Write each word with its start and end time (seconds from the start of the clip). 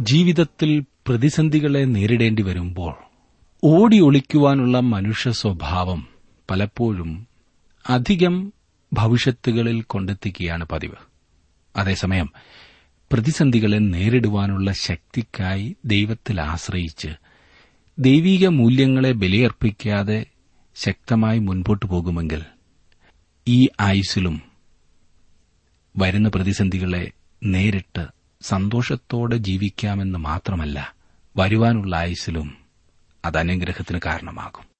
ജീവിതത്തിൽ 0.00 0.84
പ്രതിസന്ധികളെ 1.06 1.84
നേരിടേണ്ടി 1.84 2.42
വരുമ്പോൾ 2.42 2.94
ഓടി 3.64 4.00
ഒളിക്കുവാനുള്ള 4.00 4.80
മനുഷ്യ 4.80 5.30
സ്വഭാവം 5.30 6.08
പലപ്പോഴും 6.50 7.26
അധികം 7.88 8.52
ഭവിഷ്യത്തുകളിൽ 8.92 9.82
കൊണ്ടെത്തിക്കുകയാണ് 9.82 10.64
പതിവ്. 10.64 10.96
അതേസമയം 11.76 12.28
പ്രതിസന്ധികളെ 13.12 13.78
നേരിടുവാനുള്ള 13.78 14.72
ശക്തിക്കായി 14.72 15.76
ദൈവത്തിൽ 15.84 16.40
ആശ്രയിച്ച് 16.40 17.08
ദൈവീക 17.98 18.46
മൂല്യങ്ങളെ 18.46 19.12
ബലിയർപ്പിക്കാതെ 19.12 20.26
ശക്തമായി 20.74 21.38
മുൻപോട്ടു 21.38 21.86
പോകുമെങ്കിൽ 21.86 22.42
ഈ 23.48 23.68
ആയുസിലും 23.80 24.42
വരുന്ന 25.96 26.28
പ്രതിസന്ധികളെ 26.28 27.12
നേരിട്ട് 27.44 28.19
സന്തോഷത്തോടെ 28.42 29.36
ജീവിക്കാമെന്ന് 29.36 30.18
മാത്രമല്ല 30.18 30.94
വരുവാനുള്ള 31.36 31.96
ആയുസിലും 31.96 32.56
അത് 33.24 33.38
അനുഗ്രഹത്തിന് 33.38 34.00
കാരണമാകും. 34.06 34.70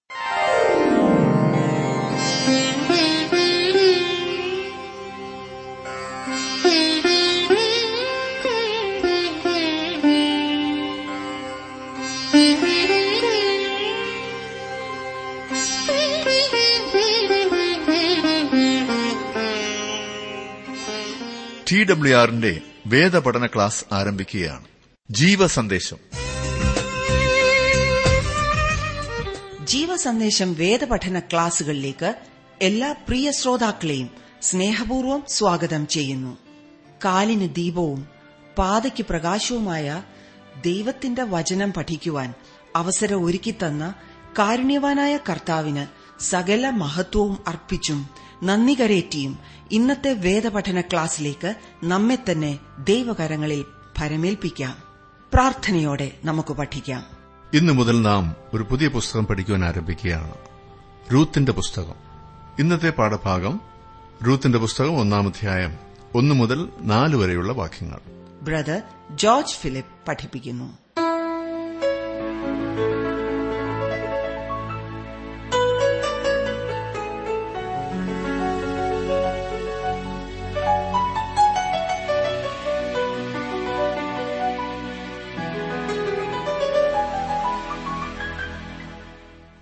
ഡബ്ല്യു 21.90 22.16
ആറിന്റെ 22.16 22.60
വേദപഠന 22.86 23.46
ക്ലാസ് 23.46 23.84
ആരംഭിക്കുകയാണ്. 23.92 24.64
ജീവസന്ദേശം. 25.10 25.96
ജീവസന്ദേശം 29.64 30.54
വേദപഠന 30.54 31.18
ക്ലാസുകളിലേക്ക് 31.18 32.14
എല്ലാ 32.62 32.92
പ്രിയ 32.92 33.30
ശ്രോതാക്കളെയും 33.30 34.10
സ്നേഹപൂർവം 34.42 35.22
സ്വാഗതം 35.28 35.86
ചെയ്യുന്നു. 35.86 36.38
കാലിന് 37.04 37.54
ദീപവും 37.54 38.08
പാതയ്ക്ക് 38.58 39.04
പ്രകാശവുമായ 39.06 40.02
ദൈവത്തിന്റെ 40.64 41.22
വചനം 41.22 41.72
പഠിക്കുവാൻ 41.72 42.34
അവസരം 42.76 43.24
ഒരുക്കിത്തന്ന 43.24 43.94
കാരുണ്യവാനായ 44.38 45.16
കർത്താവിന് 45.16 45.86
സകല 46.22 46.70
മഹത്വവും 46.70 47.44
അർപ്പിച്ചും 47.48 48.08
നന്ദി 48.42 48.74
കരേറ്റിയും. 48.74 49.38
ഇന്നത്തെ 49.70 50.12
വേദപഠന 50.12 50.80
ക്ലാസ്സിലേക്ക് 50.80 51.54
നമ്മെ 51.84 52.18
തന്നെ 52.30 52.58
ദൈവകരങ്ങളിൽ 52.78 53.64
ഭരമേൽപ്പിക്കാം. 53.98 54.76
പ്രാർത്ഥനയോടെ 55.34 56.12
നമുക്ക് 56.24 56.52
പഠിക്കാം. 56.52 57.04
ഇന്നു 57.54 57.72
മുതൽ 57.72 58.02
നാം 58.02 58.36
ഒരു 58.54 58.62
പുതിയ 58.62 58.88
പുസ്തകം 58.88 59.26
പഠിക്കുവാൻ 59.26 59.64
ആരംഭിക്കുകയാണ്. 59.64 60.34
റൂത്തിന്റെ 61.12 61.52
പുസ്തകം. 61.52 61.94
ഇന്നത്തെ 62.58 62.90
പാഠഭാഗം 62.90 63.60
റൂത്തിന്റെ 64.26 64.58
പുസ്തകം 64.58 65.00
ഒന്നാമധ്യായം 65.00 65.78
ഒന്നു 66.14 66.34
മുതൽ 66.34 66.68
നാല് 66.80 67.16
വരെയുള്ള 67.16 67.52
വാക്യങ്ങൾ. 67.52 68.00
ബ്രദർ 68.42 68.82
ജോർജ് 69.10 69.54
ഫിലിപ്പ് 69.54 70.06
പഠിപ്പിക്കുന്നു. 70.08 70.78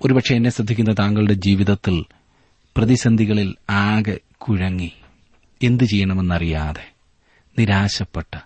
ഒരുപക്ഷെ 0.04 0.34
എന്നെ 0.34 0.50
ശ്രദ്ധിക്കുന്ന 0.50 0.92
താങ്കളുടെ 0.92 1.32
ജീവിതത്തിൽ 1.32 2.04
പ്രതിസന്ധികളിൽ 2.76 3.54
ആകെ 3.70 4.20
കുഴങ്ങി. 4.38 4.92
എന്തു 5.62 5.84
ചെയ്യണമെന്നറിയാതെ 5.84 6.92
നിരാശപ്പെട്ട് 7.58 8.38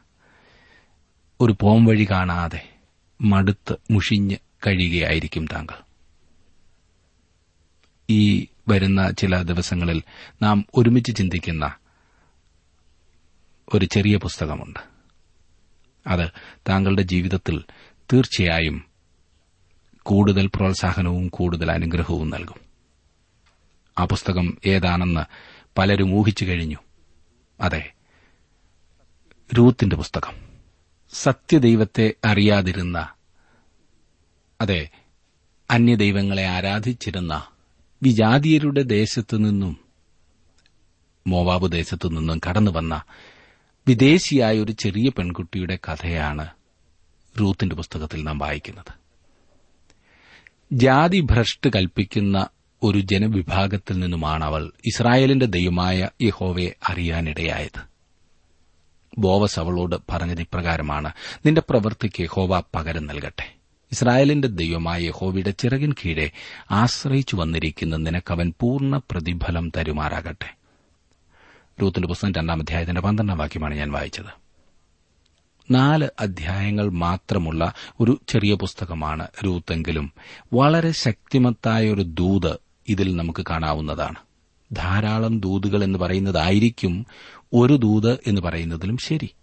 ഒരു 1.41 1.57
പോം 1.61 1.85
വഴി 1.85 2.07
കാണാതെ 2.11 2.69
മടുത്ത് 3.21 3.77
മുഷിഞ്ഞ് 3.91 4.37
കഴിയുകയായിരിക്കും 4.67 5.47
താങ്കൾ. 5.47 5.75
ഈ 8.11 8.47
വരുന്ന 8.69 9.11
ചില 9.11 9.43
ദിവസങ്ങളിൽ 9.43 10.03
നാം 10.43 10.67
ഒരുമിച്ച് 10.77 11.17
ചിന്തിക്കുന്ന 11.17 11.75
ഒരു 13.75 13.85
ചെറിയ 13.85 14.17
പുസ്തകമുണ്ട്. 14.17 14.81
അത് 16.07 16.31
താങ്കളുടെ 16.69 17.03
ജീവിതത്തിൽ 17.03 17.63
തീർച്ചയായും 18.13 18.92
കൂടുതൽ 20.03 20.47
പ്രോത്സാഹനവും 20.47 21.29
കൂടുതൽ 21.29 21.71
അനുഗ്രഹവും 21.71 22.31
നൽകും. 22.31 22.61
ആ 23.99 24.05
പുസ്തകം 24.05 24.59
ഏതാണെന്ന് 24.67 25.21
പലരും 25.79 26.15
ഊഹിച്ചു 26.15 26.45
കഴിഞ്ഞു. 26.45 26.77
അതെ 27.61 27.93
രൂത്തിന്റെ 29.59 29.97
പുസ്തകം. 29.97 30.53
സത്യദൈവത്തെ 31.13 32.15
അറിയാതിരുന്ന 32.25 33.09
അതെ 34.61 34.89
അന്യദൈവങ്ങളെ 35.71 36.47
ആരാധിച്ചിരുന്ന 36.47 37.47
വിജാതീയരുടെ 38.03 38.83
ദേശത്തു 38.83 39.37
നിന്നും 39.37 39.77
മോവാബ് 41.27 41.73
ദേശത്തു 41.73 42.09
നിന്നും 42.09 42.41
കടന്നുവന്ന 42.49 43.03
വിദേശിയായ 43.89 44.59
ഒരു 44.59 44.73
ചെറിയ 44.73 45.09
പെൺകുട്ടിയുടെ 45.09 45.79
കഥയാണ് 45.89 46.49
റൂത്തിന്റെ 47.41 47.77
പുസ്തകത്തിൽ 47.77 48.25
നാം 48.25 48.39
വായിക്കുന്നത്. 48.39 49.02
ജാതി 50.73 51.21
ഭ്രഷ്ട് 51.21 51.69
കൽപ്പിക്കുന്ന 51.77 52.49
ഒരു 52.83 52.99
ജനവിഭാഗത്തിൽ 52.99 53.99
നിന്നുമാണ് 53.99 54.45
അവൾ 54.45 54.73
ഇസ്രായേലിന്റെ 54.87 55.47
ദൈവമായ 55.47 56.09
യഹോവയെ 56.23 56.71
അറിയാനിടയായത്. 56.89 57.81
ബോവസ് 59.19 59.61
അവളോട് 59.61 59.97
പറഞ്ഞത് 60.11 60.41
ഇപ്രകാരമാണ് 60.41 61.13
നിന്റെ 61.47 61.63
പ്രവൃത്തിക്ക് 61.71 62.23
യഹോവ 62.23 62.63
പകരം 62.75 63.07
നൽകട്ടെ. 63.07 63.55
ഇസ്രായേലിന്റെ 63.93 64.49
ദൈവമായ 64.49 65.03
യഹോവയുടെ 65.03 65.51
ചിറകിൻ 65.51 65.93
കീഴെ 65.93 66.31
ആശ്രയിച്ചു 66.71 67.37
വന്നിരിക്കുന്ന 67.37 67.97
നിനക്കവൻ 67.97 68.53
പൂർണ 68.61 69.01
പ്രതിഫലം 69.11 69.73
തരുമാറാകട്ടെ. 69.77 70.55
രൂത്തിന്റെ 71.83 72.09
പുസ്തകം 72.09 72.33
രണ്ടാം 72.33 72.61
അധ്യായത്തിന്റെ 72.61 73.01
പന്ത്രണ്ടാം 73.01 73.39
വാക്യമാണ് 73.39 73.75
ഞാൻ 73.75 73.93
വായിച്ചത്. 73.93 74.42
നാല് 75.71 76.09
അധ്യായങ്ങൾ 76.21 76.91
മാത്രമുള്ള 76.91 77.73
ഒരു 78.01 78.21
ചെറിയ 78.29 78.55
പുസ്തകമാണ് 78.55 79.27
രൂത്തെങ്കിലും 79.45 80.13
വളരെ 80.53 80.91
ശക്തിമത്തായ 80.91 81.91
ഒരു 81.91 82.03
ദൂത് 82.03 82.59
ഇതിൽ 82.89 83.17
നമുക്ക് 83.17 83.45
കാണാവുന്നതാണ്. 83.51 84.17
ധാരാളം 84.73 85.41
ദൂതുകൾ 85.41 85.85
എന്ന് 85.85 85.99
പറയുന്നതായിരിക്കും 85.99 87.07
ഒരു 87.53 87.77
ദൂത് 87.77 88.13
എന്ന് 88.27 88.41
പറയുന്നതിലും 88.41 88.97
ശരി. 88.97 89.35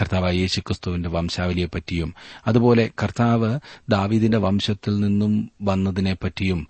കർത്താവ് 0.00 0.34
യേശുക്രിസ്തുവിന്റെ 0.34 1.08
വംശാവലിയെപ്പറ്റിയും 1.08 2.14
അതുപോലെ 2.46 2.90
കർത്താവ് 3.02 3.60
ദാവീദിന്റെ 3.88 4.38
വംശത്തിൽ 4.38 5.00
നിന്നും 5.00 5.50
വന്നതിനെപ്പറ്റിയും 5.62 6.68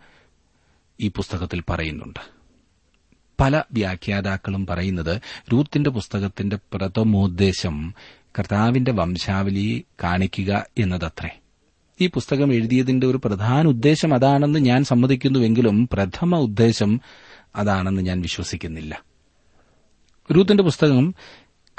ഈ 1.00 1.08
പുസ്തകത്തിൽ 1.08 1.62
പറയുന്നുണ്ട്. 1.70 2.38
പല 3.40 3.62
വ്യാഖ്യാതാക്കളും 3.72 4.66
പറയുന്നത് 4.66 5.20
രൂത്തിന്റെ 5.52 5.90
പുസ്തകത്തിന്റെ 5.90 6.58
പ്രഥമോദ്ദേശം 6.72 7.94
കർത്താവിന്റെ 8.38 8.92
വംശാവലിയെ 8.92 9.80
കാണിക്കുക 10.04 10.66
എന്നതത്രേ. 10.78 11.38
ഈ 12.00 12.06
പുസ്തകം 12.06 12.54
എഴുതിയതിന്റെ 12.54 13.06
ഒരു 13.06 13.20
പ്രധാന 13.24 13.66
ഉദ്ദേശം 13.66 14.14
അതാണെന്ന് 14.14 14.58
ഞാൻ 14.58 14.84
സമ്മതിക്കുന്നുവെങ്കിലും 14.84 15.88
പ്രഥമ 15.92 16.36
ഉദ്ദേശം 16.36 17.00
അതാണെന്ന് 17.56 18.02
ഞാൻ 18.02 18.20
വിശ്വസിക്കുന്നില്ല. 18.20 19.02
രൂത്തിന്റെ 20.32 20.62
പുസ്തകം 20.62 21.14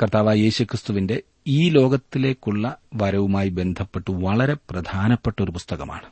കർത്താവ് 0.04 0.38
യേശുക്രിസ്തുവിന്റെ 0.38 1.22
ഈ 1.48 1.70
ലോകത്തിലേക്കുള്ള 1.70 2.78
വരവുമായി 2.94 3.50
ബന്ധപ്പെട്ട് 3.50 4.12
വളരെ 4.12 4.54
പ്രധാനപ്പെട്ട 4.70 5.44
ഒരു 5.44 5.52
പുസ്തകമാണ്. 5.52 6.06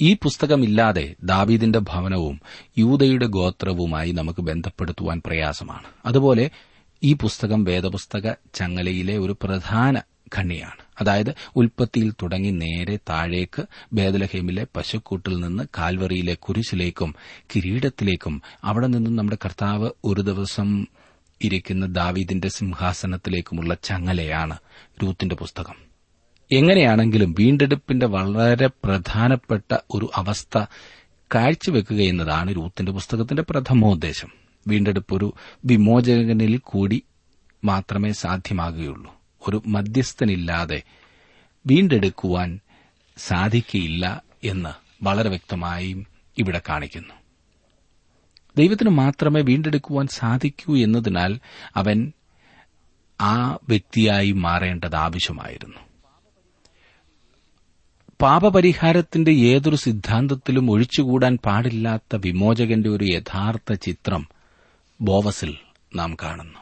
ഈ 0.00 0.14
പുസ്തകമില്ലാതെ 0.14 1.14
ദാവീദിന്റെ 1.22 1.78
ഭവനവും 1.78 2.40
യൂതയുടെ 2.78 3.26
ഗോത്രവുമായി 3.26 4.12
നമുക്ക് 4.12 4.40
ബന്ധപ്പെടുത്തുവാൻ 4.40 5.22
പ്രയാസമാണ്. 5.26 5.86
അതുപോലെ 6.06 6.50
ഈ 7.04 7.14
പുസ്തകം 7.14 7.64
വേദപുസ്തക 7.64 8.34
ചങ്ങലയിലെ 8.54 9.18
ഒരു 9.18 9.32
പ്രധാന 9.32 10.02
ഖണ്ണിയാണ് 10.36 10.82
അതായത് 11.00 11.34
ഉൽപ്പത്തിയിൽ 11.56 12.12
തുടങ്ങി 12.22 12.50
നേരെ 12.50 12.98
താഴേക്ക് 13.10 13.62
ബേദലഹേമിലെ 13.92 14.66
പശുക്കൂട്ടിൽ 14.76 15.40
നിന്ന് 15.40 15.64
കാൽവറിയിലെ 15.78 16.34
കുരിശിലേക്കും 16.34 17.14
കിരീടത്തിലേക്കും 17.54 18.42
അവിടെ 18.64 18.86
നിന്നും 18.86 19.16
നമ്മുടെ 19.16 19.38
കർത്താവ് 19.44 19.90
ഒരു 20.04 20.20
ദിവസം 20.20 20.86
ഇരിക്കുന്ന 21.42 21.86
ദാവീദിന്റെ 21.86 22.48
സിംഹാസനത്തിലേക്കുമുള്ള 22.48 23.74
ചങ്ങലയാണ് 23.82 24.56
രൂത്തിന്റെ 25.02 25.34
പുസ്തകം. 25.34 25.76
എങ്ങനെയാണെങ്കിലും 26.50 27.34
വീണ്ടെടുപ്പിന്റെ 27.38 28.06
വളരെ 28.06 28.66
പ്രധാനപ്പെട്ട 28.66 29.78
ഒരു 29.90 30.10
അവസ്ഥ 30.14 30.58
കാഴ്ചവെക്കുക 31.30 32.00
എന്നതാണ് 32.02 32.50
രൂത്തിന്റെ 32.54 32.92
പുസ്തകത്തിന്റെ 32.92 33.42
പ്രഥമോദ്ദേശം. 33.42 34.43
വീണ്ടെടുപ്പ് 34.68 35.14
ഒരു 35.14 35.34
വിമോചകനിൽ 35.64 36.58
കൂടി 36.58 37.02
മാത്രമേ 37.64 38.12
സാധ്യമാകുകയുള്ളൂ. 38.12 39.14
ഒരു 39.48 39.62
മധ്യസ്ഥനില്ലാതെ 39.66 40.82
വീണ്ടെടുക്കുവാൻ 41.66 42.60
സാധിക്കയില്ല 43.16 44.22
എന്ന് 44.44 45.04
വളരെ 45.04 45.28
വ്യക്തമായും 45.28 46.06
ഇവിടെ 46.38 46.60
കാണിക്കുന്നു. 46.68 47.14
ദൈവത്തിന് 48.56 48.90
മാത്രമേ 48.90 49.42
വീണ്ടെടുക്കുവാൻ 49.42 50.06
സാധിക്കൂ 50.06 50.76
എന്നതിനാൽ 50.76 51.40
അവൻ 51.76 52.12
ആ 53.20 53.58
വ്യക്തിയായി 53.68 54.32
മാറേണ്ടത് 54.32 54.96
ആവശ്യമായിരുന്നു. 54.96 55.76
പാപപരിഹാരത്തിന്റെ 58.22 59.30
ഏതൊരു 59.30 59.76
സിദ്ധാന്തത്തിലും 59.76 60.70
ഒഴിച്ചുകൂടാൻ 60.70 61.38
പാടില്ലാത്ത 61.44 62.16
വിമോചകന്റെ 62.16 62.88
ഒരു 62.88 63.04
യഥാർത്ഥ 63.04 63.72
ചിത്രം 63.72 64.28
ബോവസിൽ 65.00 65.56
നാം 65.94 66.16
കാണുന്നു. 66.22 66.58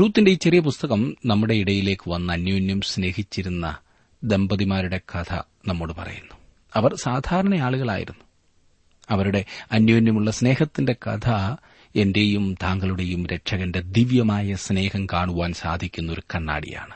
റൂത്തിന്റെ 0.00 0.30
ഈ 0.30 0.34
ചെറിയ 0.34 0.60
പുസ്തകം 0.60 1.16
നമ്മുടെ 1.26 1.54
ഇടയിലേക്ക് 1.54 2.10
വന്ന് 2.10 2.32
അന്യോന്യം 2.32 2.80
സ്നേഹിച്ചിരുന്ന 2.80 3.76
ദമ്പതിമാരുടെ 4.24 5.00
കഥ 5.14 5.34
നമ്മോട് 5.66 5.92
പറയുന്നു. 5.92 6.34
അവർ 6.76 6.94
സാധാരണ 6.94 7.54
ആളുകളായിരുന്നു 7.54 8.24
അവരുടെ 9.10 9.44
അന്യോന്യമുള്ള 9.72 10.30
സ്നേഹത്തിന്റെ 10.30 10.92
കഥ 10.92 11.30
എന്റെയും 11.96 12.54
താങ്കളുടെയും 12.62 13.26
രക്ഷകന്റെ 13.26 13.80
ദിവ്യമായ 13.80 14.54
സ്നേഹം 14.54 15.06
കാണുവാൻ 15.06 15.52
സാധിക്കുന്ന 15.52 16.12
ഒരു 16.12 16.22
കണ്ണാടിയാണ്. 16.34 16.94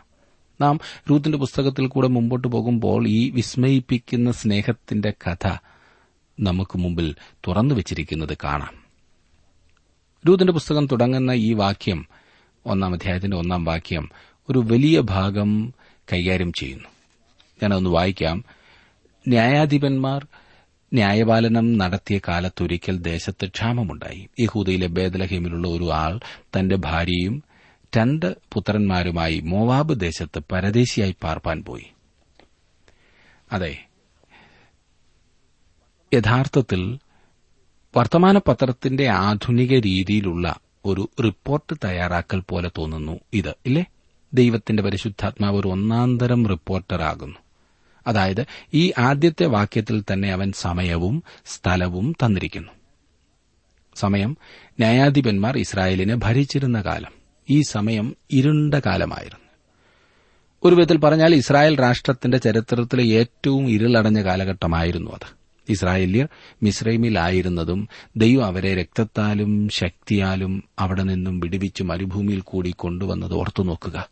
നാം 0.60 0.80
റൂത്തിന്റെ 1.10 1.38
പുസ്തകത്തിൽ 1.38 1.86
കൂടെ 1.86 2.08
മുമ്പോട്ട് 2.08 2.48
പോകുമ്പോൾ 2.48 3.08
ഈ 3.08 3.30
വിസ്മയിപ്പിക്കുന്ന 3.30 4.32
സ്നേഹത്തിന്റെ 4.32 5.10
കഥ 5.10 5.56
നമുക്ക് 6.40 6.78
മുമ്പിൽ 6.78 7.14
തുറന്നു 7.46 7.74
വച്ചിരിക്കുന്നത് 7.74 8.36
കാണാം. 8.44 8.81
രൂത്തിന്റെ 10.28 10.52
പുസ്തകം 10.52 10.86
തുടങ്ങുന്ന 10.86 11.30
ഈ 11.30 11.52
വാക്യം 11.52 12.06
ഒന്നാം 12.66 12.92
അധ്യായത്തിന്റെ 12.92 13.36
ഒന്നാം 13.36 13.64
വാക്യം 13.64 14.10
ഒരു 14.50 14.58
വലിയ 14.58 15.00
ഭാഗം 15.00 15.74
കൈകാര്യം 16.12 16.52
ചെയ്യുന്നു. 16.52 16.88
ഞാനൊന്ന് 17.62 17.90
വായിക്കാം. 17.90 18.44
ന്യായാധിപന്മാർ 19.28 20.26
ന്യായപാലനം 20.94 21.78
നടത്തിയ 21.78 22.20
കാലത്തൊരിക്കൽ 22.28 22.98
ദേശത്ത് 22.98 23.46
ക്ഷാമമുണ്ടായി. 23.46 24.28
യഹൂദയിലെ 24.40 24.86
ബേദലഹീമിലുള്ള 24.86 25.68
ഒരു 25.68 25.92
ആൾ 25.92 26.20
തന്റെ 26.40 26.76
ഭാര്യയും 26.76 27.42
രണ്ട് 27.96 28.36
പുത്രന്മാരുമായി 28.52 29.40
മോവാബ് 29.40 30.00
ദേശത്ത് 30.00 30.42
പരദേശിയായി 30.52 31.14
പാർപ്പാൻ 31.22 31.64
പോയി. 31.64 31.86
അതെ 33.52 33.86
യഥാർത്ഥത്തിൽ 36.14 36.98
വർത്തമാനപത്രത്തിന്റെ 37.96 39.08
ആധുനിക 39.08 39.78
രീതിയിലുള്ള 39.78 40.56
ഒരു 40.84 41.08
റിപ്പോർട്ട് 41.24 41.76
തയ്യാറാക്കൽ 41.84 42.40
പോലെ 42.40 42.70
തോന്നുന്നു 42.78 43.20
ഇത് 43.32 43.54
ഇല്ലേ? 43.66 43.84
ദൈവത്തിന്റെ 44.34 44.82
പരിശുദ്ധാത്മാവ് 44.82 45.56
ഒരു 45.56 45.68
ഒന്നാന്തരം 45.68 46.46
റിപ്പോർട്ടറാകുന്നു 46.46 47.38
അതായത് 48.06 48.46
ഈ 48.74 48.92
ആദ്യത്തെ 48.98 49.46
വാക്യത്തിൽ 49.46 50.04
തന്നെ 50.12 50.32
അവൻ 50.32 50.52
സമയവും 50.52 51.22
സ്ഥലവും 51.46 52.12
തന്നിരിക്കുന്നു. 52.12 52.72
സമയം 53.96 54.36
ന്യായാധിപന്മാർ 54.70 55.58
ഇസ്രായേലിനെ 55.58 56.14
ഭരിച്ചിരുന്ന 56.14 56.80
കാലം. 56.80 57.12
ഈ 57.50 57.62
സമയം 57.62 58.16
ഇരുണ്ട 58.30 58.74
കാലമായിരുന്നു. 58.74 59.50
ഒരു 60.64 60.74
വിധത്തിൽ 60.74 60.96
പറഞ്ഞാൽ 60.96 61.34
ഇസ്രായേൽ 61.34 61.80
രാഷ്ട്രത്തിന്റെ 61.80 62.38
ചരിത്രത്തിലെ 62.38 63.04
ഏറ്റവും 63.04 63.70
ഇരുളടഞ്ഞ 63.70 64.24
കാലഘട്ടമായിരുന്നു 64.24 65.10
അത്. 65.10 65.41
ഇസ്രായേല്യർ 65.68 66.28
മിസ്രൈമിലായിരുന്നതും 66.62 67.88
ദൈവം 68.16 68.46
അവരെ 68.46 68.74
രക്തത്താലും 68.74 69.68
ശക്തിയാലും 69.68 70.64
അവിടെ 70.78 71.02
നിന്നും 71.02 71.40
വിടുവിച്ച് 71.40 71.82
മരുഭൂമിയിൽ 71.82 72.40
കൂടി 72.40 72.70
കൊണ്ടുവന്നത് 72.70 73.34
ഓർത്തു 73.34 73.62
നോക്കുക. 73.62 74.08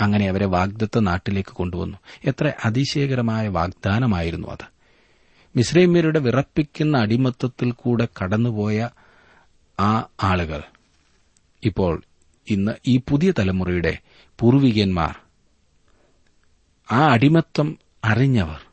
അങ്ങനെ 0.00 0.28
അവരെ 0.28 0.46
വാഗ്ദത്ത 0.46 0.98
നാട്ടിലേക്ക് 0.98 1.48
കൊണ്ടുവന്നു. 1.48 1.98
എത്ര 2.24 2.52
അതിശയകരമായ 2.64 3.48
വാഗ്ദാനമായിരുന്നു 3.48 4.48
അത്. 4.48 4.64
മിസ്രൈമ്യരുടെ 5.56 6.18
വിറപ്പിക്കുന്ന 6.18 6.98
അടിമത്തത്തിൽ 6.98 7.72
കൂടെ 7.72 8.08
കടന്നുപോയ 8.22 8.88
ആ 9.80 10.08
ആളുകൾ. 10.22 10.62
ഇപ്പോൾ 11.64 12.02
ഇന്ന് 12.50 12.72
ഈ 12.86 12.96
പുതിയ 12.96 13.32
തലമുറയുടെ 13.38 13.98
പൂർവികന്മാർ. 14.38 15.16
ആ 16.92 17.12
അടിമത്തം 17.12 17.78
അറിഞ്ഞവർ. 18.04 18.71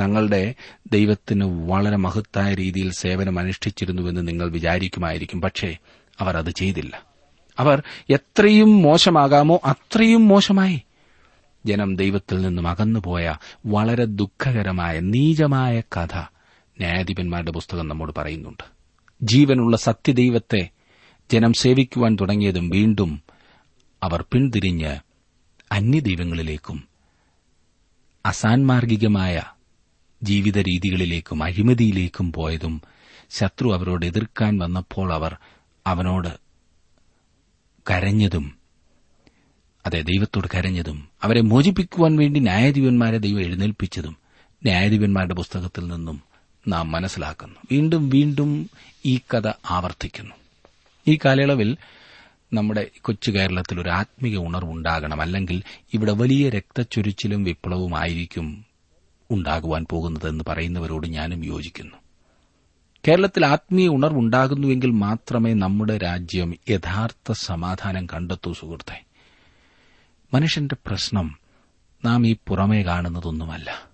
തങ്ങളുടെ 0.00 0.54
ദൈവത്തിന് 0.92 1.68
വളരെ 1.68 1.96
മഹത്തായ 1.96 2.54
രീതിയിൽ 2.54 2.92
സേവനം 2.92 3.38
അനുഷ്ഠിച്ചിരുന്നുവെന്ന് 3.38 4.28
നിങ്ങൾ 4.28 4.50
വിചാരിക്കുമായിരിക്കും. 4.50 5.40
പക്ഷേ 5.40 5.76
അവർ 6.20 6.36
അത് 6.36 6.50
ചെയ്തില്ല. 6.50 7.02
അവർ 7.58 7.82
എത്രയും 8.10 8.82
മോശമാകാമോ 8.82 9.60
അത്രയും 9.64 10.28
മോശമായി. 10.28 10.82
ജനം 11.66 11.96
ദൈവത്തിൽ 11.96 12.42
നിന്നും 12.42 12.68
അകന്നുപോയ 12.68 13.36
വളരെ 13.66 14.04
ദുഃഖകരമായ 14.04 15.00
നീചമായ 15.00 15.80
കഥ 15.80 16.16
ന്യായാധിപന്മാരുടെ 16.78 17.50
പുസ്തകം 17.50 17.88
നമ്മോട് 17.88 18.12
പറയുന്നുണ്ട്. 18.18 18.64
ജീവനുള്ള 19.22 19.76
സത്യദൈവത്തെ 19.76 20.68
ജനം 21.32 21.52
സേവിക്കുവാൻ 21.52 22.16
തുടങ്ങിയതും 22.20 22.68
വീണ്ടും 22.68 23.22
അവർ 24.02 24.24
പിന്തിരിഞ്ഞ് 24.32 24.96
അന്യദൈവങ്ങളിലേക്കും 25.72 26.88
അസാൻമാർഗികമായ 28.26 29.42
ജീവിത 30.24 30.58
രീതികളിലേക്കും 30.58 31.44
അഴിമതിയിലേക്കും 31.44 32.32
പോയതും 32.32 32.82
ശത്രു 33.30 33.74
അവരോട് 33.74 34.06
എതിർക്കാൻ 34.06 34.58
വന്നപ്പോൾ 34.58 35.12
അവർ 35.12 35.36
അവനോട് 35.86 36.28
കരഞ്ഞതും 37.90 38.54
അതെ 39.86 40.00
ദൈവത്തോട് 40.00 40.48
കരഞ്ഞതും 40.54 41.08
അവരെ 41.22 41.40
മോചിപ്പിക്കുവാൻ 41.40 42.16
വേണ്ടി 42.16 42.40
ന്യായാധിപന്മാരെ 42.40 43.18
ദൈവം 43.18 43.40
എഴുന്നേൽപ്പിച്ചതും 43.40 44.16
ന്യായാധിപന്മാരുടെ 44.64 45.34
പുസ്തകത്തിൽ 45.34 45.86
നിന്നും 45.86 46.22
നാം 46.68 46.90
മനസ്സിലാക്കുന്നു. 46.90 47.54
വീണ്ടും 47.72 48.08
വീണ്ടും 48.08 48.70
ഈ 49.06 49.20
കഥ 49.34 49.48
ആവർത്തിക്കുന്നു. 49.70 50.34
ഈ 51.08 51.18
കാലയളവിൽ 51.24 51.76
നമ്മുടെ 52.52 52.86
കൊച്ചു 53.02 53.30
കേരളത്തിൽ 53.30 53.80
ഒരു 53.80 53.88
ആത്മീയ 53.88 54.36
ഉണർവുണ്ടാകണം. 54.36 55.20
അല്ലെങ്കിൽ 55.20 55.62
ഇവിടെ 55.94 56.12
വലിയ 56.12 56.50
രക്തച്ചൊരിച്ചിലും 56.50 57.44
വിപ്ലവമായിരിക്കും 57.44 58.64
ഉണ്ടാകുവാൻ 59.30 59.86
പോകുന്നതെന്ന് 59.90 60.44
പറയുന്നവരോട് 60.48 61.06
ഞാനും 61.06 61.44
യോജിക്കുന്നു. 61.44 61.96
കേരളത്തിൽ 63.08 63.46
ആത്മീയ 63.46 63.88
ഉണർവുണ്ടാകുന്നുവെങ്കിൽ 63.88 64.90
മാത്രമേ 64.90 65.54
നമ്മുടെ 65.54 65.98
രാജ്യം 65.98 66.54
യഥാർത്ഥ 66.70 67.32
സമാധാനം 67.32 68.06
കണ്ടെത്തൂ 68.06 68.52
സുഹൃത്തെ. 68.52 69.04
മനുഷ്യന്റെ 70.34 70.76
പ്രശ്നം 70.86 71.38
നാം 72.04 72.26
ഈ 72.26 72.36
പുറമേ 72.48 72.82
കാണുന്നതൊന്നുമല്ല. 72.82 73.93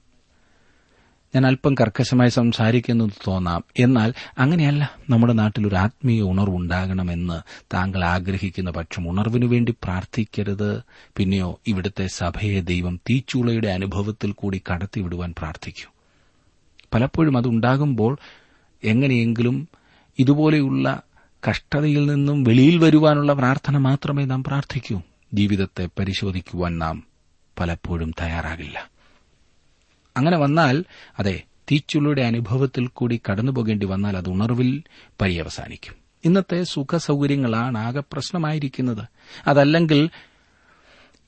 ഞാൻ 1.35 1.47
അല്പം 1.47 1.75
കർക്കശമായി 1.75 2.29
സംസാരിക്കുന്നത് 2.29 3.11
തോന്നാം. 3.27 3.65
എന്നാൽ 3.79 4.15
അങ്ങനെയല്ല 4.39 4.91
നമ്മുടെ 5.11 5.33
നാട്ടിൽ 5.33 5.67
ഒരു 5.67 5.75
ആത്മീയ 5.75 6.23
ഉണർവുണ്ടാകണമെന്ന് 6.23 7.41
താങ്കൾ 7.75 8.05
ആഗ്രഹിക്കുന്ന 8.05 8.71
പക്ഷം 8.71 9.11
ഉണർവിനു 9.11 9.47
വേണ്ടി 9.47 9.75
പ്രാർത്ഥിക്കരുത്. 9.83 10.83
പിന്നെയോ 11.17 11.61
ഇവിടുത്തെ 11.67 12.07
സഭയെ 12.07 12.61
ദൈവം 12.61 13.01
തീച്ചൂളയുടെ 13.11 13.69
അനുഭവത്തിൽ 13.69 14.33
കൂടി 14.33 14.63
കടത്തിവിടുവാൻ 14.73 15.35
പ്രാർത്ഥിക്കൂ. 15.39 15.93
പലപ്പോഴും 16.95 17.37
അതുണ്ടാകുമ്പോൾ 17.37 18.19
എങ്ങനെയെങ്കിലും 18.85 19.69
ഇതുപോലെയുള്ള 20.19 21.03
കഷ്ടതയിൽ 21.51 22.07
നിന്നും 22.07 22.45
വെളിയിൽ 22.45 22.79
വരുവാനുള്ള 22.79 23.33
പ്രാർത്ഥന 23.33 23.79
മാത്രമേ 23.79 24.25
നാം 24.25 24.45
പ്രാർത്ഥിക്കൂ. 24.45 25.03
ജീവിതത്തെ 25.35 25.89
പരിശോധിക്കുവാൻ 25.99 26.79
നാം 26.79 27.05
പലപ്പോഴും 27.61 28.11
തയ്യാറാകില്ല. 28.11 28.90
അങ്ങനെ 30.17 30.39
വന്നാൽ 30.39 30.85
അതെ 31.19 31.43
തീച്ചുള്ളിയുടെ 31.73 32.23
അനുഭവത്തിൽ 32.23 32.87
കൂടി 32.87 33.21
കടന്നുപോകേണ്ടി 33.31 33.87
വന്നാൽ 33.87 34.17
അത് 34.17 34.29
ഉണർവിൽ 34.29 34.83
പര്യവസാനിക്കും. 35.21 35.95
ഇന്നത്തെ 36.25 36.63
സുഖ 36.63 36.97
സൌകര്യങ്ങളാണ് 36.97 37.79
ആകെ 37.79 38.01
പ്രശ്നമായിരിക്കുന്നത്. 38.01 39.05
അതല്ലെങ്കിൽ 39.47 40.11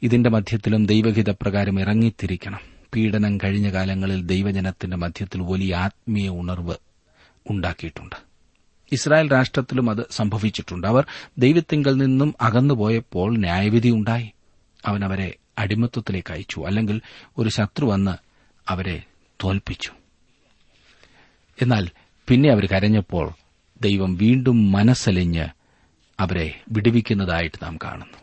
ഇതിന്റെ 0.03 0.31
മധ്യത്തിലും 0.31 0.87
ദൈവഹിതപ്രകാരം 0.87 1.81
ഇറങ്ങിത്തിരിക്കണം. 1.81 2.59
പീഡനം 2.97 3.39
കഴിഞ്ഞ 3.39 3.73
കാലങ്ങളിൽ 3.73 4.23
ദൈവജനത്തിന്റെ 4.23 4.97
മധ്യത്തിൽ 4.97 5.41
വലിയ 5.41 5.75
ആത്മീയ 5.75 6.29
ഉണർവ് 6.29 6.75
ഉണ്ടാക്കിയിട്ടുണ്ട്. 7.51 8.17
ഇസ്രായേൽ 8.93 9.33
രാഷ്ട്രത്തിലും 9.33 9.91
അത് 9.91 10.07
സംഭവിച്ചിട്ടുണ്ട്. 10.11 10.87
അവർ 10.87 11.07
ദൈവത്തിങ്കൽ 11.39 11.97
നിന്നും 11.97 12.35
അകന്നുപോയപ്പോൾ 12.41 13.39
ന്യായവിധി 13.39 13.89
ഉണ്ടായി. 13.89 14.33
അവൻ 14.87 15.05
അവരെ 15.05 15.35
അടിമത്വത്തിലേക്ക് 15.59 16.33
അയച്ചു. 16.33 16.61
അല്ലെങ്കിൽ 16.61 17.01
ഒരു 17.39 17.49
ശത്രു 17.49 17.85
വന്ന് 17.87 18.32
അവരെ 18.69 19.03
തോൽപ്പിച്ചു. 19.45 19.91
എന്നാൽ 21.63 21.89
പിന്നെ 22.29 22.51
അവർ 22.51 22.67
കരഞ്ഞപ്പോൾ 22.67 23.33
ദൈവം 23.83 24.17
വീണ്ടും 24.17 24.73
മനസ്സലിഞ്ഞ് 24.73 25.47
അവരെ 26.21 26.61
വിടുവിക്കുന്നതായിട്ട് 26.73 27.65
നാം 27.65 27.79
കാണുന്നു. 27.85 28.19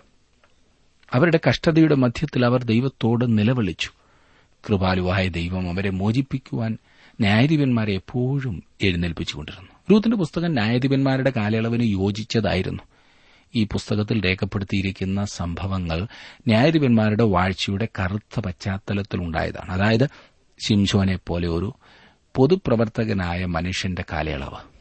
അവരുടെ 1.13 1.39
കഷ്ടതയുടെ 1.49 1.95
മധ്യത്തിൽ 1.95 2.45
അവർ 2.45 2.63
ദൈവത്തോട് 2.63 3.37
നിലവിളിച്ചു. 3.37 3.89
കൃപാലുവായ 4.69 5.27
ദൈവം 5.27 5.69
അവരെ 5.69 5.89
മോചിപ്പിക്കുവാൻ 5.89 6.77
ന്യായാധിപന്മാരെ 7.19 7.93
എപ്പോഴും 7.93 8.63
എഴുന്നേൽപ്പിച്ചുകൊണ്ടിരുന്നു. 8.81 9.69
റൂത്തിന്റെ 9.91 10.17
പുസ്തകം 10.17 10.53
ന്യായാധിപന്മാരുടെ 10.53 11.33
കാലയളവിന് 11.37 11.83
യോജിച്ചതായിരുന്നു. 11.83 12.83
ഈ 13.55 13.63
പുസ്തകത്തിൽ 13.63 14.25
രേഖപ്പെടുത്തിയിരിക്കുന്ന 14.25 15.25
സംഭവങ്ങൾ 15.25 16.01
ന്യായാധിപന്മാരുടെ 16.47 17.23
വാഴ്ചയുടെ 17.23 17.87
കറുത്ത 17.99 18.39
പശ്ചാത്തലത്തിലുണ്ടായതാണ്. 18.39 19.71
അതായത് 19.71 20.09
ശിംശോനെ 20.59 21.19
പോലെ 21.27 21.47
ഒരു 21.47 21.75
പൊതുപ്രവർത്തകനായ 22.35 23.45
മനുഷ്യന്റെ 23.45 24.03
കാലയളവ്. 24.11 24.79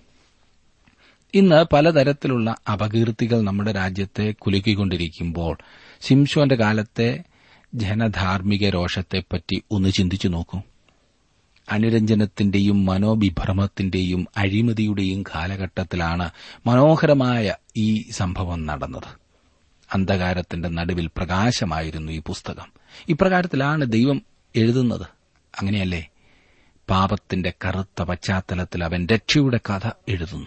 ഇന്ന് 1.35 1.64
പലതരത്തിലുള്ള 1.73 2.56
അപകീർത്തികൾ 2.73 3.40
നമ്മുടെ 3.40 3.73
രാജ്യത്തെ 3.73 4.32
കുലുക്കിക്കൊണ്ടിരിക്കുമ്പോൾ 4.32 5.58
ശിംഷോന്റെ 6.00 6.54
കാലത്തെ 6.54 7.25
ജനധാർമ്മിക 7.75 8.68
രോഷത്തെപ്പറ്റി 8.68 9.62
ഒന്ന് 9.70 9.88
ചിന്തിച്ചു 9.88 10.28
നോക്കൂ. 10.28 10.61
അനുരഞ്ജനത്തിന്റെയും 11.70 12.87
മനോവിഭ്രമത്തിന്റെയും 12.87 14.26
അഴിമതിയുടെയും 14.37 15.23
കാലഘട്ടത്തിലാണ് 15.23 16.30
മനോഹരമായ 16.66 17.54
ഈ 17.76 18.11
സംഭവം 18.11 18.66
നടന്നത്. 18.66 19.20
അന്ധകാരത്തിന്റെ 19.94 20.68
നടുവിൽ 20.68 21.06
പ്രകാശമായിരുന്നു 21.06 22.12
ഈ 22.12 22.23
പുസ്തകം. 22.26 22.73
ഇപ്രകാരത്തിലാണ് 23.08 23.85
ദൈവം 23.85 24.23
എഴുതുന്നത്. 24.56 25.17
അങ്ങനെയല്ലേ? 25.59 26.09
പാപത്തിന്റെ 26.91 27.53
കറുത്ത 27.65 28.03
പശ്ചാത്തലത്തിൽ 28.03 28.85
അവൻ 28.85 29.07
രക്ഷയുടെ 29.07 29.61
കഥ 29.71 29.91
എഴുതുന്നു. 30.09 30.47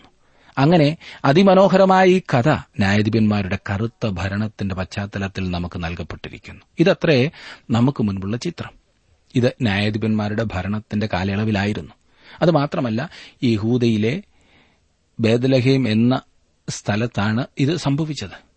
അങ്ങനെ 0.57 0.97
അതിമനോഹരമായ 1.25 2.05
ഈ 2.05 2.21
കഥ 2.33 2.49
ന്യായാധിപന്മാരുടെ 2.49 3.59
കറുത്ത 3.69 4.07
ഭരണത്തിന്റെ 4.07 4.75
പശ്ചാത്തലത്തിൽ 4.75 5.51
നമുക്ക് 5.51 5.83
നൽകപ്പെട്ടിരിക്കുന്നു. 5.83 6.61
ഇതത്രേ 6.79 7.31
നമുക്ക് 7.69 8.03
മുൻപുള്ള 8.03 8.37
ചിത്രം. 8.37 8.71
ഇത് 9.35 9.53
ന്യായാധിപന്മാരുടെ 9.61 10.43
ഭരണത്തിന്റെ 10.43 11.09
കാലയളവിലായിരുന്നു. 11.13 11.91
അതുമാത്രമല്ല 12.41 13.09
യഹൂദയിലെ 13.43 14.23
ബേദലഹേം 15.19 15.89
എന്ന 15.89 16.21
സ്ഥലത്താണ് 16.69 17.47
ഇത് 17.59 17.75
സംഭവിച്ചത്. 17.75 18.51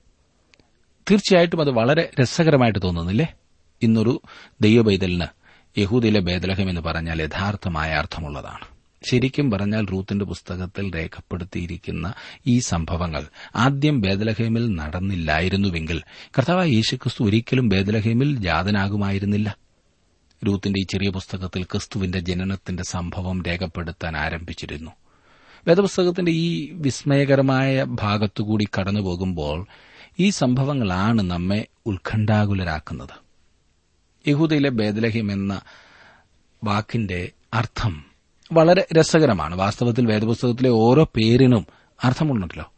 തീർച്ചയായിട്ടും 1.11 1.61
അത് 1.61 1.71
വളരെ 1.71 2.11
രസകരമായിട്ട് 2.21 2.83
തോന്നുന്നില്ലേ? 2.83 3.35
ഇന്നൊരു 3.83 4.23
ദൈവബൈതലിന് 4.61 5.44
യഹൂദയിലെ 5.79 6.21
ബേദലഹം 6.21 6.69
എന്ന് 6.69 6.81
പറഞ്ഞാൽ 6.81 7.23
യഥാർത്ഥമായ 7.23 7.91
അർത്ഥമുള്ളതാണ്. 7.91 8.75
ശരിക്കും 9.11 9.51
പറഞ്ഞാൽ 9.51 9.87
റൂത്തിന്റെ 9.93 10.25
പുസ്തകത്തിൽ 10.25 10.97
രേഖപ്പെടുത്തിയിരിക്കുന്ന 10.97 12.15
ഈ 12.47 12.59
സംഭവങ്ങൾ 12.59 13.27
ആദ്യം 13.57 14.01
ബേദലഹേമിൽ 14.01 14.75
നടന്നില്ലായിരുന്നുവെങ്കിൽ 14.75 16.03
കർത്താവായ 16.39 16.69
യേശുക്രിസ്തു 16.69 17.25
ഒരിക്കലും 17.25 17.69
ബേദലഹേമിൽ 17.69 18.37
ജാതനാകുമായിരുന്നില്ല. 18.37 19.57
രൂത്തിന്റെ 20.47 20.81
ഈ 20.81 20.83
ചെറിയ 20.83 21.11
പുസ്തകത്തിൽ 21.11 21.63
ക്രിസ്തുവിന്റെ 21.63 22.21
ജനനത്തിന്റെ 22.21 22.83
സംഭവം 22.83 23.43
രേഖപ്പെടുത്താൻ 23.43 24.17
ആരംഭിച്ചിരുന്നു. 24.17 24.91
വേദപുസ്തകത്തിന്റെ 25.69 26.33
ഈ 26.33 26.73
വിസ്മയകരമായ 26.73 27.85
ഭാഗത്തുകൂടി 27.85 28.65
കടന്നുപോകുമ്പോൾ 28.79 29.67
ഈ 30.21 30.31
സംഭവങ്ങളാണ് 30.31 31.23
നമ്മെ 31.23 31.67
ഉത്കണ്ഠാകുലരാക്കുന്നത്. 31.87 33.24
യഹൂദയിലെ 34.29 34.71
ബേദലഹിം 34.71 35.33
എന്ന 35.33 35.61
വാക്കിന്റെ 36.65 37.31
അർത്ഥം 37.55 38.05
വളരെ 38.53 38.87
രസകരമാണ്. 38.99 39.55
വാസ്തവത്തിൽ 39.55 40.07
വേദപുസ്തകത്തിലെ 40.07 40.69
ഓരോ 40.69 41.05
പേരിനും 41.05 41.67
അർത്ഥമുണ്ടല്ലോ. 42.05 42.73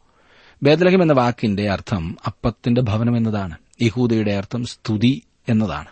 ബേദലഹിം 0.63 1.01
എന്ന 1.01 1.13
വാക്കിന്റെ 1.13 1.69
അർത്ഥം 1.69 2.17
അപ്പത്തിന്റെ 2.27 2.81
ഭവനം 2.81 3.17
എന്നതാണ്. 3.17 3.57
യഹൂദയുടെ 3.81 4.31
അർത്ഥം 4.31 4.65
സ്തുതി 4.65 5.21
എന്നതാണ്. 5.49 5.87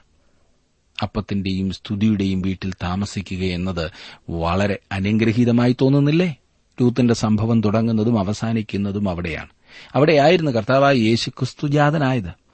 അപ്പത്തിന്റെയും 1.02 1.72
സ്തുതിയുടെയും 1.72 2.42
വീട്ടിൽ 2.42 2.74
താമസിക്കുക 2.84 3.46
എന്നത് 3.46 3.92
വളരെ 4.30 4.80
അനുഗ്രഹീതമായി 4.92 5.76
തോന്നുന്നില്ലേ? 5.82 6.36
രൂത്തിന്റെ 6.82 7.14
സംഭവം 7.14 7.62
തുടങ്ങുന്നതും 7.62 8.20
അവസാനിക്കുന്നതും 8.20 9.10
അവിടെയാണ്. 9.10 9.50
അവിടെയായിരുന്നു 9.96 10.52
കർത്താവായ 10.52 10.96
യേശുക്രിസ്തു 10.96 11.68
ജാതനായത്. 11.68 12.46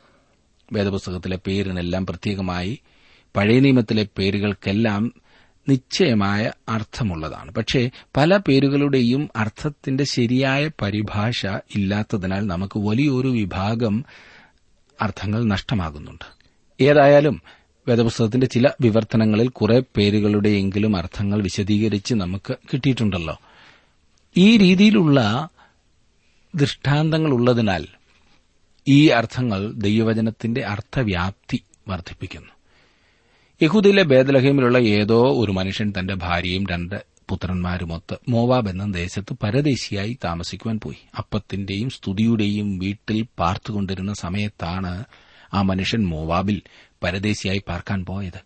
വേദപുസ്തകത്തിലെ 0.73 1.39
പേരിനെല്ലാം 1.47 2.05
പ്രത്യേകമായി 2.05 2.79
പഴയ 3.35 3.59
നിയമത്തിലെ 3.59 4.07
പേരുകൾക്കെല്ലാം 4.17 5.13
നിശ്ചയമായ 5.69 6.51
അർത്ഥമുള്ളതാണ്. 6.69 7.51
പക്ഷേ 7.51 7.89
പല 8.17 8.37
പേരുകളുടെയും 8.37 9.29
അർത്ഥത്തിന്റെ 9.35 10.03
ശരിയായ 10.03 10.69
പരിഭാഷ 10.81 11.45
ഇല്ലാത്തതിനാൽ 11.45 12.47
നമുക്ക് 12.47 12.79
വലിയൊരു 12.79 13.27
വിഭാഗം 13.27 14.05
അർത്ഥങ്ങൾ 15.01 15.43
നഷ്ടമാകുന്നുണ്ട്. 15.43 16.25
ഏതായാലും 16.83 17.41
വേദപുസ്തകത്തിന്റെ 17.87 18.47
ചില 18.47 18.69
വിവർത്തനങ്ങളിൽ 18.81 19.47
കുറെ 19.47 19.83
പേരുകളുടെയെങ്കിലും 19.97 20.97
അർത്ഥങ്ങൾ 20.97 21.43
വിശദീകരിച്ച് 21.43 22.13
നമുക്ക് 22.13 22.55
കിട്ടിയിട്ടുണ്ടല്ലോ. 22.73 23.39
ഈ 24.37 24.57
രീതിയിലുള്ള 24.57 25.49
ദൃഷ്ടാന്തങ്ങൾ 26.55 27.31
ഉള്ളതിനാൽ 27.31 27.87
ഈ 28.87 29.07
അർത്ഥങ്ങൾ 29.07 29.71
ദൈവവചനത്തിന്റെ 29.71 30.65
അർത്ഥവ്യാപ്തി 30.65 31.63
വർദ്ധിപ്പിക്കുന്നു. 31.87 32.60
യഹൂദയിലെ 33.63 34.03
ബേദലഹീമിലുള്ള 34.03 34.77
ഏതോ 34.77 35.43
ഒരു 35.43 35.51
മനുഷ്യൻ 35.51 35.93
തന്റെ 35.99 36.13
ഭാര്യയും 36.13 36.67
രണ്ട് 36.71 37.05
പുത്രന്മാരുമൊത്ത് 37.29 38.17
മോവാബ് 38.29 38.69
എന്ന 38.69 38.91
ദേശത്ത് 38.91 39.35
പരദേശിയായി 39.43 40.17
താമസിക്കുവാൻ 40.23 40.79
പോയി. 40.83 40.95
അപ്പത്തിന്റെയും 41.17 41.89
സ്തുതിയുടെയും 41.89 42.79
വീട്ടിൽ 42.79 43.25
പാർത്തുകൊണ്ടിരുന്ന 43.39 44.13
സമയത്താണ് 44.13 45.03
ആ 45.53 45.61
മനുഷ്യൻ 45.61 46.07
മോവാബിൽ 46.07 46.61
പരദേശിയായി 47.03 47.61
പാർക്കാൻ 47.69 48.05
പോയത്. 48.05 48.41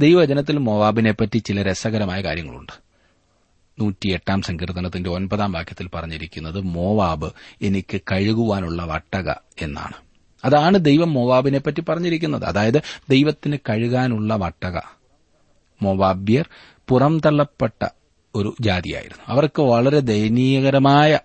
ദൈവജനത്തിൽ 0.00 0.58
മോവാബിനെപ്പറ്റി 0.58 1.38
ചില 1.38 1.62
രസകരമായ 1.62 2.22
കാര്യങ്ങളുണ്ട്. 2.22 2.72
നൂറ്റിയെട്ടാം 3.80 4.42
സങ്കീർത്തനത്തിന്റെ 4.42 5.10
ഒൻപതാം 5.10 5.52
വാക്യത്തിൽ 5.52 5.88
പറഞ്ഞിരിക്കുന്നത് 5.94 6.60
മോവാബ് 6.60 7.30
എനിക്ക് 7.62 8.00
കഴുകുവാനുള്ള 8.12 8.82
വട്ടക 8.82 9.30
എന്നാണ്. 9.62 10.05
അതാണ് 10.44 10.78
ദൈവം 10.78 11.12
മോവാബിനെ 11.12 11.58
പറ്റി 11.58 11.80
പറഞ്ഞിരിക്കുന്നത്. 11.80 12.44
അതായത് 12.44 12.82
ദൈവത്തിന് 13.10 13.58
കഴുകാനുള്ള 13.68 14.36
വട്ടക. 14.36 14.80
മോവാബ്യർ 15.82 16.48
പുറംതള്ളപ്പെട്ട 16.88 17.86
ഒരു 18.34 18.54
ജാതിയായിരുന്നു. 18.60 19.22
അവർക്ക് 19.28 19.62
വളരെ 19.62 20.00
ദയനീയകരമായ 20.00 21.18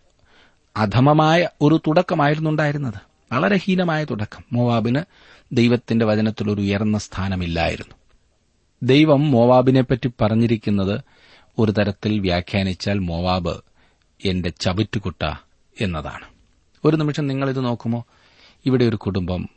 അധമമായ 0.77 1.49
ഒരു 1.61 1.81
തുടക്കമായിരുന്നു 1.87 2.49
ഉണ്ടായിരുന്നത്. 2.49 2.93
വളരെ 3.31 3.59
ഹീനമായ 3.63 4.03
തുടക്കം. 4.03 4.43
മോവാബിന് 4.53 5.03
ദൈവത്തിന്റെ 5.51 6.05
വചനത്തിൽ 6.05 6.51
ഒരു 6.51 6.61
ഉയർന്ന 6.61 6.97
സ്ഥാനമില്ലായിരുന്നു. 6.97 7.95
ദൈവം 8.83 9.31
മോവാബിനെപ്പറ്റി 9.31 10.11
പറഞ്ഞിരിക്കുന്നത് 10.21 11.01
ഒരു 11.59 11.71
തരത്തിൽ 11.71 12.19
വ്യാഖ്യാനിച്ചാൽ 12.19 12.99
മോവാബ് 12.99 13.61
എന്റെ 14.25 14.49
ചവിറ്റുകുട്ട 14.49 15.33
എന്നതാണ്. 15.81 16.25
ഒരു 16.85 16.95
നിമിഷം 16.95 17.27
നിങ്ങളിത് 17.27 17.65
നോക്കുമോ? 17.65 18.05
ഇവിടെ 18.65 18.85
ഒരു 18.85 18.95
കുടുംബം 18.95 19.49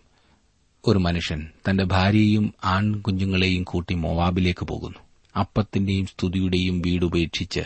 ഒരു 0.87 0.99
മനുഷ്യൻ 0.99 1.49
തന്റെ 1.71 1.85
ഭാര്യയെയും 1.85 2.55
ആൺകുഞ്ഞുങ്ങളെയും 2.65 3.63
കൂട്ടി 3.63 3.95
മോവാബിലേക്ക് 3.95 4.67
പോകുന്നു. 4.67 4.99
അപ്പത്തിന്റെയും 5.39 6.07
സ്തുതിയുടെയും 6.07 6.81
വീടുപേക്ഷിച്ച് 6.81 7.61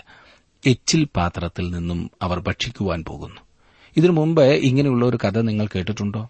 എച്ചിൽ 0.67 1.05
പാത്രത്തിൽ 1.05 1.71
നിന്നും 1.71 2.11
അവർ 2.23 2.41
ഭക്ഷിക്കുവാൻ 2.41 3.05
പോകുന്നു. 3.05 3.41
ഇതിനു 3.97 4.13
മുമ്പ് 4.13 4.43
ഇങ്ങനെയുള്ള 4.43 5.07
ഒരു 5.07 5.19
കഥ 5.25 5.39
നിങ്ങൾ 5.39 5.67
കേട്ടിട്ടുണ്ടോ? 5.67 6.29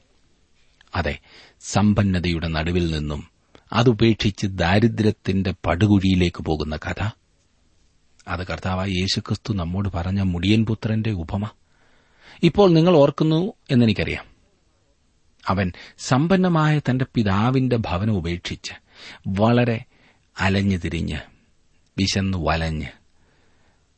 അതെ 0.95 1.19
സമ്പന്നതയുടെ 1.61 2.49
നടുവിൽ 2.49 2.91
നിന്നും 2.91 3.29
അതുപേക്ഷിച്ച് 3.73 4.47
ദാരിദ്ര്യത്തിന്റെ 4.47 5.55
പടുകുഴിയിലേക്ക് 5.67 6.43
പോകുന്ന 6.45 6.77
കഥ. 6.77 7.11
അത് 8.29 8.47
കർത്താവായ 8.47 8.89
യേശുക്രിസ്തു 8.89 9.53
നമ്മോട് 9.53 9.89
പറഞ്ഞ 9.89 10.21
മുടിയൻപുത്രന്റെ 10.21 11.11
ഉപമ. 11.11 11.49
ഇപ്പോൾ 12.43 12.71
നിങ്ങൾ 12.71 12.97
ഓർക്കുന്നു 12.97 13.53
എന്നെനിക്കറിയാം. 13.71 14.38
അവൻ 15.49 15.73
സമ്പന്നമായ 15.99 16.79
തന്റെ 16.79 17.07
പിതാവിന്റെ 17.15 17.77
ഭവനം 17.77 18.17
ഉപേക്ഷിച്ച് 18.17 18.73
വളരെ 19.27 19.85
അലഞ്ഞു 20.41 20.79
തിരിഞ്ഞ് 20.79 21.21
വിശന്നു 21.99 22.39
വലഞ്ഞ് 22.39 22.91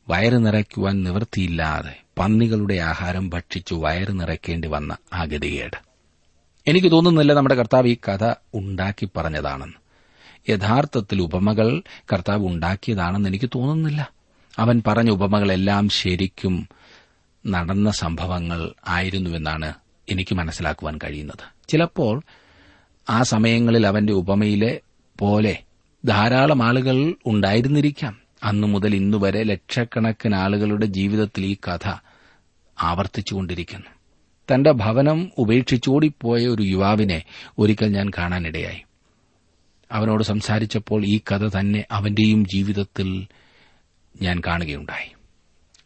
വയറ് 0.07 0.45
നിറയ്ക്കുവാൻ 0.45 1.03
നിവൃത്തിയില്ലാതെ 1.03 1.93
പന്നികളുടെ 2.19 2.77
ആഹാരം 2.79 3.29
ഭക്ഷിച്ചു 3.29 3.75
വയറ് 3.75 4.19
നിറയ്ക്കേണ്ടി 4.19 4.67
വന്ന 4.67 4.97
ആ 5.13 5.25
ഗതികേട് 5.25 5.77
എനിക്ക് 6.67 6.91
തോന്നുന്നില്ല 6.91 7.33
നമ്മുടെ 7.33 7.55
കർത്താവ് 7.55 7.87
ഈ 7.87 7.97
കഥ 8.07 8.33
ഉണ്ടാക്കി 8.53 9.09
പറഞ്ഞതാണെന്ന്. 9.17 9.77
യഥാർത്ഥത്തിൽ 10.49 11.21
ഉപമകൾ 11.21 11.81
കർത്താവ് 12.13 12.45
ഉണ്ടാക്കിയതാണെന്ന് 12.45 13.29
എനിക്ക് 13.29 13.49
തോന്നുന്നില്ല. 13.55 14.11
അവൻ 14.59 14.83
പറഞ്ഞ 14.87 15.09
ഉപമകളെല്ലാം 15.09 15.89
ശരിക്കും 15.89 16.67
നടന്ന 17.47 17.91
സംഭവങ്ങൾ 17.91 18.73
ആയിരുന്നുവെന്നാണ് 18.87 19.73
എനിക്ക് 20.11 20.35
മനസ്സിലാക്കുവാൻ 20.35 20.99
കഴിയുന്നത്. 21.03 21.69
ചിലപ്പോൾ 21.69 22.21
ആ 23.09 23.23
സമയങ്ങളിൽ 23.23 23.87
അവന്റെ 23.87 24.13
ഉപമയിലെ 24.13 24.81
പോലെ 25.19 25.59
ധാരാളം 26.05 26.63
ആളുകൾ 26.63 27.15
ഉണ്ടായിരുന്നിരിക്കാം. 27.25 28.21
അന്നു 28.43 28.67
മുതൽ 28.67 28.95
ഇന്നുവരെ 28.95 29.43
ലക്ഷക്കണക്കിന് 29.43 30.35
ആളുകളുടെ 30.35 30.85
ജീവിതത്തിൽ 30.85 31.45
ഈ 31.45 31.57
കഥ 31.67 31.87
ആവർത്തിച്ചുകൊണ്ടിരിക്കുന്നു. 32.81 33.87
തന്റെ 34.53 34.71
ഭവനം 34.71 35.31
ഉപേക്ഷിച്ചോടിപ്പോയ 35.37 36.47
ഒരു 36.47 36.63
യുവാവിനെ 36.63 37.23
ഒരിക്കൽ 37.59 37.93
ഞാൻ 37.93 38.09
കാണാനിടയായി. 38.09 38.83
അവനോട് 39.91 40.23
സംസാരിച്ചപ്പോൾ 40.23 41.05
ഈ 41.05 41.19
കഥ 41.31 41.59
തന്നെ 41.59 41.85
അവന്റെയും 41.91 42.45
ജീവിതത്തിൽ 42.45 43.27
ഞാൻ 44.21 44.41
കാണുകയുണ്ടായി. 44.47 45.11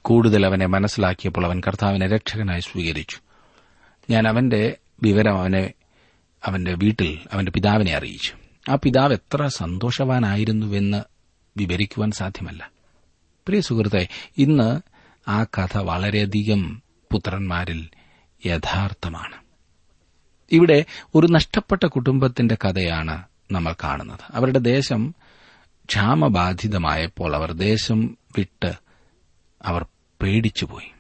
കൂടുതൽ 0.01 0.45
അവനെ 0.45 0.65
മനസ്സിലാക്കിയപ്പോൾ 0.65 1.45
അവൻ 1.45 1.61
കർത്താവിനെ 1.67 2.07
രക്ഷകനായി 2.07 2.59
സ്വീകരിച്ചു. 2.59 3.24
ഞാൻ 4.09 4.27
അവന്റെ 4.27 4.77
വിവരം 5.03 5.37
അവനെ 5.37 5.73
അവന്റെ 6.45 6.73
വീട്ടിൽ 6.73 7.19
അവന്റെ 7.33 7.51
പിതാവിനെ 7.51 7.93
അറിയിച്ചു. 7.95 8.33
ആ 8.69 8.75
പിതാവ് 8.75 9.13
എത്ര 9.13 9.47
സന്തോഷവാനായിരുന്നുവെന്ന് 9.47 11.03
വിവരിക്കുവാൻ 11.57 12.11
സാധ്യമല്ല. 12.11 12.71
പ്രിയ 13.47 13.61
സുഹൃത്തെ 13.61 14.07
ഇന്ന് 14.37 14.81
ആ 15.27 15.43
കഥ 15.43 15.77
വളരെയധികം 15.77 16.83
പുത്രന്മാരിൽ 17.11 17.89
യഥാർത്ഥമാണ്. 18.45 19.35
ഇവിടെ 20.51 20.85
ഒരു 21.15 21.27
നഷ്ടപ്പെട്ട 21.27 21.85
കുടുംബത്തിന്റെ 21.85 22.55
കഥയാണ് 22.55 23.23
നമ്മൾ 23.51 23.75
കാണുന്നത്. 23.83 24.19
അവരുടെ 24.31 24.59
ദേശം 24.59 25.15
ക്ഷാമബാധിതമായപ്പോൾ 25.85 27.35
അവർ 27.35 27.51
ദേശം 27.51 28.17
വിട്ട് 28.37 28.73
അവർ 29.61 29.85
പേടിച്ചുപോയി. 30.21 30.94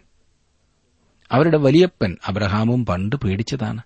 അവരുടെ 1.31 1.57
വലിയപ്പൻ 1.57 2.17
അബ്രഹാമും 2.27 2.85
പണ്ട് 2.85 3.15
പേടിച്ചതാണ്. 3.15 3.81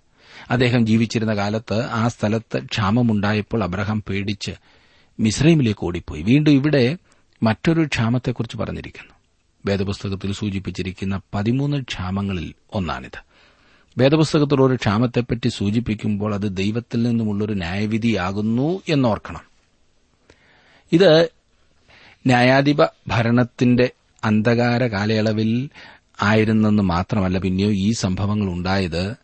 അദ്ദേഹം 0.51 0.85
ജീവിച്ചിരുന്ന 0.85 1.35
കാലത്ത് 1.35 1.85
ആ 1.85 2.07
സ്ഥലത്ത് 2.07 2.65
ക്ഷാമമുണ്ടായപ്പോൾ 2.65 3.63
അബ്രഹാം 3.63 4.03
പേടിച്ച് 4.09 4.51
മിസ്രൈമിലേക്ക് 5.19 5.85
ഓടിപ്പോയി. 5.85 6.21
വീണ്ടും 6.21 6.51
ഇവിടെ 6.51 6.97
മറ്റൊരു 7.43 7.85
ക്ഷാമത്തെക്കുറിച്ച് 7.85 8.57
പറഞ്ഞിരിക്കുന്നു. 8.57 9.13
വേദപുസ്തകത്തിൽ 9.65 10.33
സൂചിപ്പിച്ചിരിക്കുന്ന 10.33 11.21
പതിമൂന്ന് 11.33 11.77
ക്ഷാമങ്ങളിൽ 11.81 12.53
ഒന്നാണിത്. 12.73 13.23
വേദപുസ്തകത്തിൽ 13.97 14.61
ഒരു 14.61 14.75
ക്ഷാമത്തെപ്പറ്റി 14.75 15.47
സൂചിപ്പിക്കുമ്പോൾ 15.47 16.33
അത് 16.33 16.57
ദൈവത്തിൽ 16.57 17.03
നിന്നുമുള്ളൊരു 17.03 17.53
ന്യായവിധിയാകുന്നു 17.53 18.81
എന്നോർക്കണം. 18.89 19.41
ഇത് 20.91 21.29
ന്യായാധിപ 22.25 22.85
ഭരണത്തിന്റെ 23.07 23.91
അന്ധകാര 24.23 24.87
കാലയളവിൽ 24.87 25.69
ആയിരുന്നെന്ന് 26.21 26.83
മാത്രമല്ല 26.83 27.37
പിന്നെയോ 27.37 27.71
ഈ 27.71 27.91
സംഭവങ്ങൾ 27.91 28.51
ഉണ്ടായത് 28.51 29.15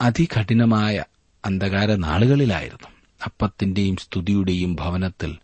അതികഠിനമായ 0.00 1.04
അന്ധകാര 1.44 1.94
നാളുകളിലായിരുന്നു. 1.94 2.88
അപ്പത്തിന്റെയും 3.26 3.96
സ്തുതിയുടെയും 3.96 4.74
ഭവനത്തിൽ 4.74 5.36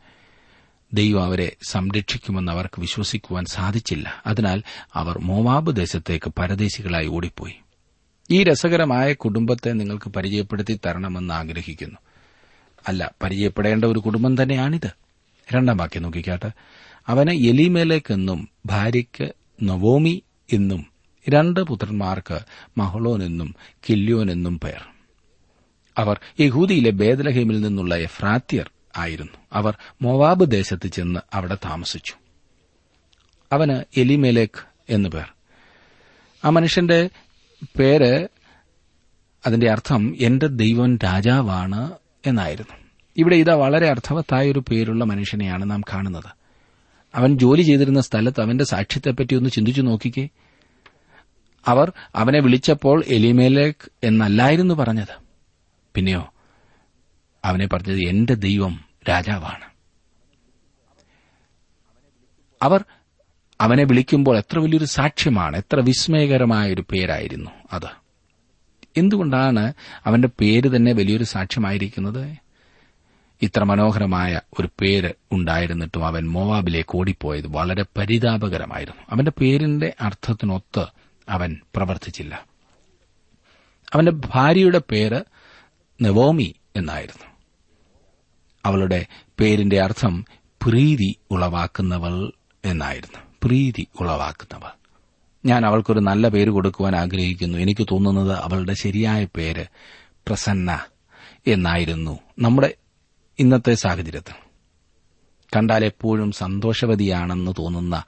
ദൈവം 0.92 1.24
അവരെ 1.24 1.56
സംരക്ഷിക്കുമെന്ന് 1.62 2.52
അവർക്ക് 2.52 2.80
വിശ്വസിക്കുവാൻ 2.80 3.44
സാധിച്ചില്ല. 3.44 4.22
അതിനാൽ 4.26 4.62
അവർ 4.94 5.18
മോവാബ് 5.18 5.76
ദേശത്തേക്ക് 5.76 6.32
പരദേശികളായി 6.38 7.06
ഓടിപ്പോയി. 7.06 7.54
ഈ 8.30 8.44
രസകരമായ 8.44 9.12
കുടുംബത്തെ 9.12 9.70
നിങ്ങൾക്ക് 9.70 10.10
പരിചയപ്പെടുത്തി 10.10 10.80
തരണമെന്ന് 10.86 11.34
ആഗ്രഹിക്കുന്നു. 11.34 11.96
അല്ല 12.88 13.12
പരിചയപ്പെടേണ്ട 13.22 13.84
ഒരു 13.84 13.98
കുടുംബം 13.98 14.42
തന്നെയാണിത്. 14.42 14.90
രണ്ടാം 15.54 15.76
വാക്യം 15.76 16.02
നോക്കിക്കാട്ട്. 16.02 16.46
അവന് 17.08 17.30
എലിമേലേക്കെന്നും 17.30 18.48
ഭാര്യയ്ക്ക് 18.66 19.32
നവോമി 19.62 20.22
എന്നും 20.52 20.86
രണ്ട് 21.28 21.60
പുത്രന്മാർക്ക് 21.60 22.38
മഹളോൻ 22.78 23.22
എന്നും 23.22 23.54
കില്യോൻ 23.90 24.30
എന്നും 24.30 24.60
പേർ. 24.60 24.84
അവർ 25.98 26.20
യഹൂദിയിലെ 26.40 26.90
ബേദലഹീമിൽ 26.90 27.60
നിന്നുള്ള 27.60 27.96
എഫ്രാത്യർ 27.96 28.70
ആയിരുന്നു. 28.96 29.32
അവർ 29.52 29.76
മൊവാബ് 30.02 30.50
ദേശത്ത് 30.50 30.88
ചെന്ന് 30.88 31.20
അവിടെ 31.34 31.54
താമസിച്ചു. 31.54 32.14
അവന് 33.52 34.00
എലിമേലേക്ക് 34.00 34.66
എന്നു 34.88 35.08
പേർ. 35.08 35.32
ആ 36.44 36.48
മനുഷ്യന്റെ 36.48 37.10
പേര് 37.78 38.28
അതിന്റെ 39.46 39.70
അർത്ഥം 39.70 40.16
എന്റെ 40.20 40.46
ദൈവം 40.46 40.96
രാജാവാണ് 40.96 41.92
എന്നായിരുന്നു. 42.26 42.76
ഇവിടെ 43.16 43.36
ഇതാ 43.36 43.54
വളരെ 43.54 43.88
അർത്ഥവത്തായ 43.88 44.50
ഒരു 44.50 44.62
പേരുള്ള 44.70 45.04
മനുഷ്യനെയാണ് 45.04 45.70
നാം 45.70 45.80
കാണുന്നത്. 45.80 46.39
അവൻ 47.14 47.38
ജോലി 47.38 47.62
ചെയ്തിരുന്ന 47.62 48.00
സ്ഥലത്ത് 48.00 48.40
അവന്റെ 48.40 48.64
സാക്ഷ്യത്തെപ്പറ്റി 48.64 49.34
ഒന്ന് 49.34 49.50
ചിന്തിച്ചു 49.50 49.82
നോക്കിക്കേ. 49.82 50.28
അവർ 51.66 51.92
അവനെ 52.14 52.40
വിളിച്ചപ്പോൾ 52.40 53.04
എലിമേലേക്ക് 53.06 54.06
എന്നല്ലായിരുന്നു 54.06 54.74
പറഞ്ഞത്. 54.74 55.22
പിന്നെയോ 55.94 56.32
അവനെ 57.44 57.66
പറഞ്ഞത് 57.66 57.98
എന്റെ 57.98 58.34
ദൈവം 58.34 58.84
രാജാവാണ്. 59.08 59.64
അവർ 62.62 62.84
അവനെ 63.60 63.84
വിളിക്കുമ്പോൾ 63.84 64.38
എത്ര 64.38 64.58
വലിയൊരു 64.58 64.84
സാക്ഷ്യമാണ് 64.84 65.56
എത്ര 65.56 65.80
വിസ്മയകരമായ 65.80 66.72
ഒരു 66.72 66.84
പേരായിരുന്നു 66.92 67.50
അത്. 67.72 68.00
എന്തുകൊണ്ടാണ് 68.96 69.72
അവന്റെ 70.04 70.28
പേര് 70.40 70.76
തന്നെ 70.76 70.92
വലിയൊരു 70.92 71.24
സാക്ഷ്യമായിരിക്കുന്നത്? 71.24 72.36
ഇത്ര 73.42 73.62
മനോഹരമായ 73.62 74.40
ഒരു 74.60 74.68
പേര് 74.80 75.12
ഉണ്ടായിരുന്നിട്ടും 75.32 76.06
അവൻ 76.06 76.28
മോവാബിലേക്ക് 76.28 76.98
ഓടിപ്പോയത് 76.98 77.46
വളരെ 77.46 77.84
പരിതാപകരമായിരുന്നു. 77.98 79.02
അവന്റെ 79.10 79.32
പേരിന്റെ 79.40 79.94
അർത്ഥത്തിനൊത്ത് 80.00 80.86
അവൻ 81.28 81.56
പ്രവർത്തിച്ചില്ല. 81.76 82.44
അവന്റെ 83.94 84.12
ഭാര്യയുടെ 84.12 84.80
പേര് 84.90 85.20
നവോമി 86.02 86.54
എന്നായിരുന്നു. 86.76 87.26
അവളുടെ 88.64 89.06
പേരിന്റെ 89.40 89.80
അർത്ഥം 89.80 90.24
പ്രീതി 90.62 91.16
ഉളവാക്കുന്നവൾ 91.30 92.32
എന്നായിരുന്നു. 92.64 93.18
പ്രീതി 93.42 93.86
ഉളവാക്കുന്നവൾ. 94.00 94.70
ഞാൻ 95.44 95.66
അവൾക്കൊരു 95.66 96.00
നല്ല 96.00 96.28
പേര് 96.28 96.50
കൊടുക്കുവാൻ 96.50 96.96
ആഗ്രഹിക്കുന്നു. 96.96 97.58
എനിക്ക് 97.58 97.86
തോന്നുന്നത് 97.90 98.32
അവളുടെ 98.32 98.74
ശരിയായ 98.74 99.26
പേര് 99.36 99.66
പ്രസന്ന 100.26 100.84
എന്നായിരുന്നു. 101.46 102.18
നമ്മുടെ 102.38 102.74
ഇന്നത്തെ 103.40 103.74
സാഹചര്യത്തിൽ. 103.74 104.34
കണ്ടാൽ 105.56 105.84
എപ്പോഴും 105.84 106.32
സന്തോഷവതിയാണെന്ന് 106.32 107.52
തോന്നുന്ന 107.58 108.02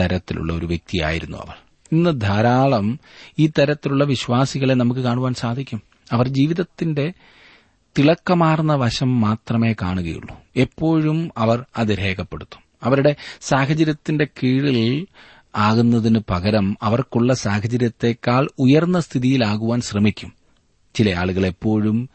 തരത്തിലുള്ള 0.00 0.52
ഒരു 0.52 0.66
വ്യക്തിയായിരുന്നു 0.66 1.38
അവർ 1.38 1.54
ഇന്ന് 1.92 2.20
ധാരാളം 2.20 3.00
ഈ 3.38 3.46
തരത്തിലുള്ള 3.46 4.04
വിശ്വാസികളെ 4.04 4.74
നമുക്ക് 4.74 5.00
കാണുവാൻ 5.00 5.34
സാധിക്കും. 5.34 5.82
അവർ 6.12 6.28
ജീവിതത്തിന്റെ 6.28 7.12
തിളക്കമാർന്ന 7.98 8.74
വശം 8.74 9.20
മാത്രമേ 9.20 9.72
കാണുകയുള്ളൂ. 9.72 10.36
എപ്പോഴും 10.56 11.30
അവർ 11.36 11.64
അത് 11.76 11.88
രേഖപ്പെടുത്തും. 11.88 12.62
അവരുടെ 12.82 13.16
സാഹചര്യത്തിന്റെ 13.40 14.24
കീഴിൽ 14.24 15.06
ആകുന്നതിന് 15.56 16.18
പകരം 16.30 16.76
അവർക്കുള്ള 16.82 17.34
സാഹചര്യത്തെക്കാൾ 17.34 18.48
ഉയർന്ന 18.58 19.00
സ്ഥിതിയിലാകുവാൻ 19.00 19.80
ശ്രമിക്കും. 19.80 20.32
ചില 20.94 21.14
ആളുകൾ 21.14 21.46
എപ്പോഴും 21.46 22.10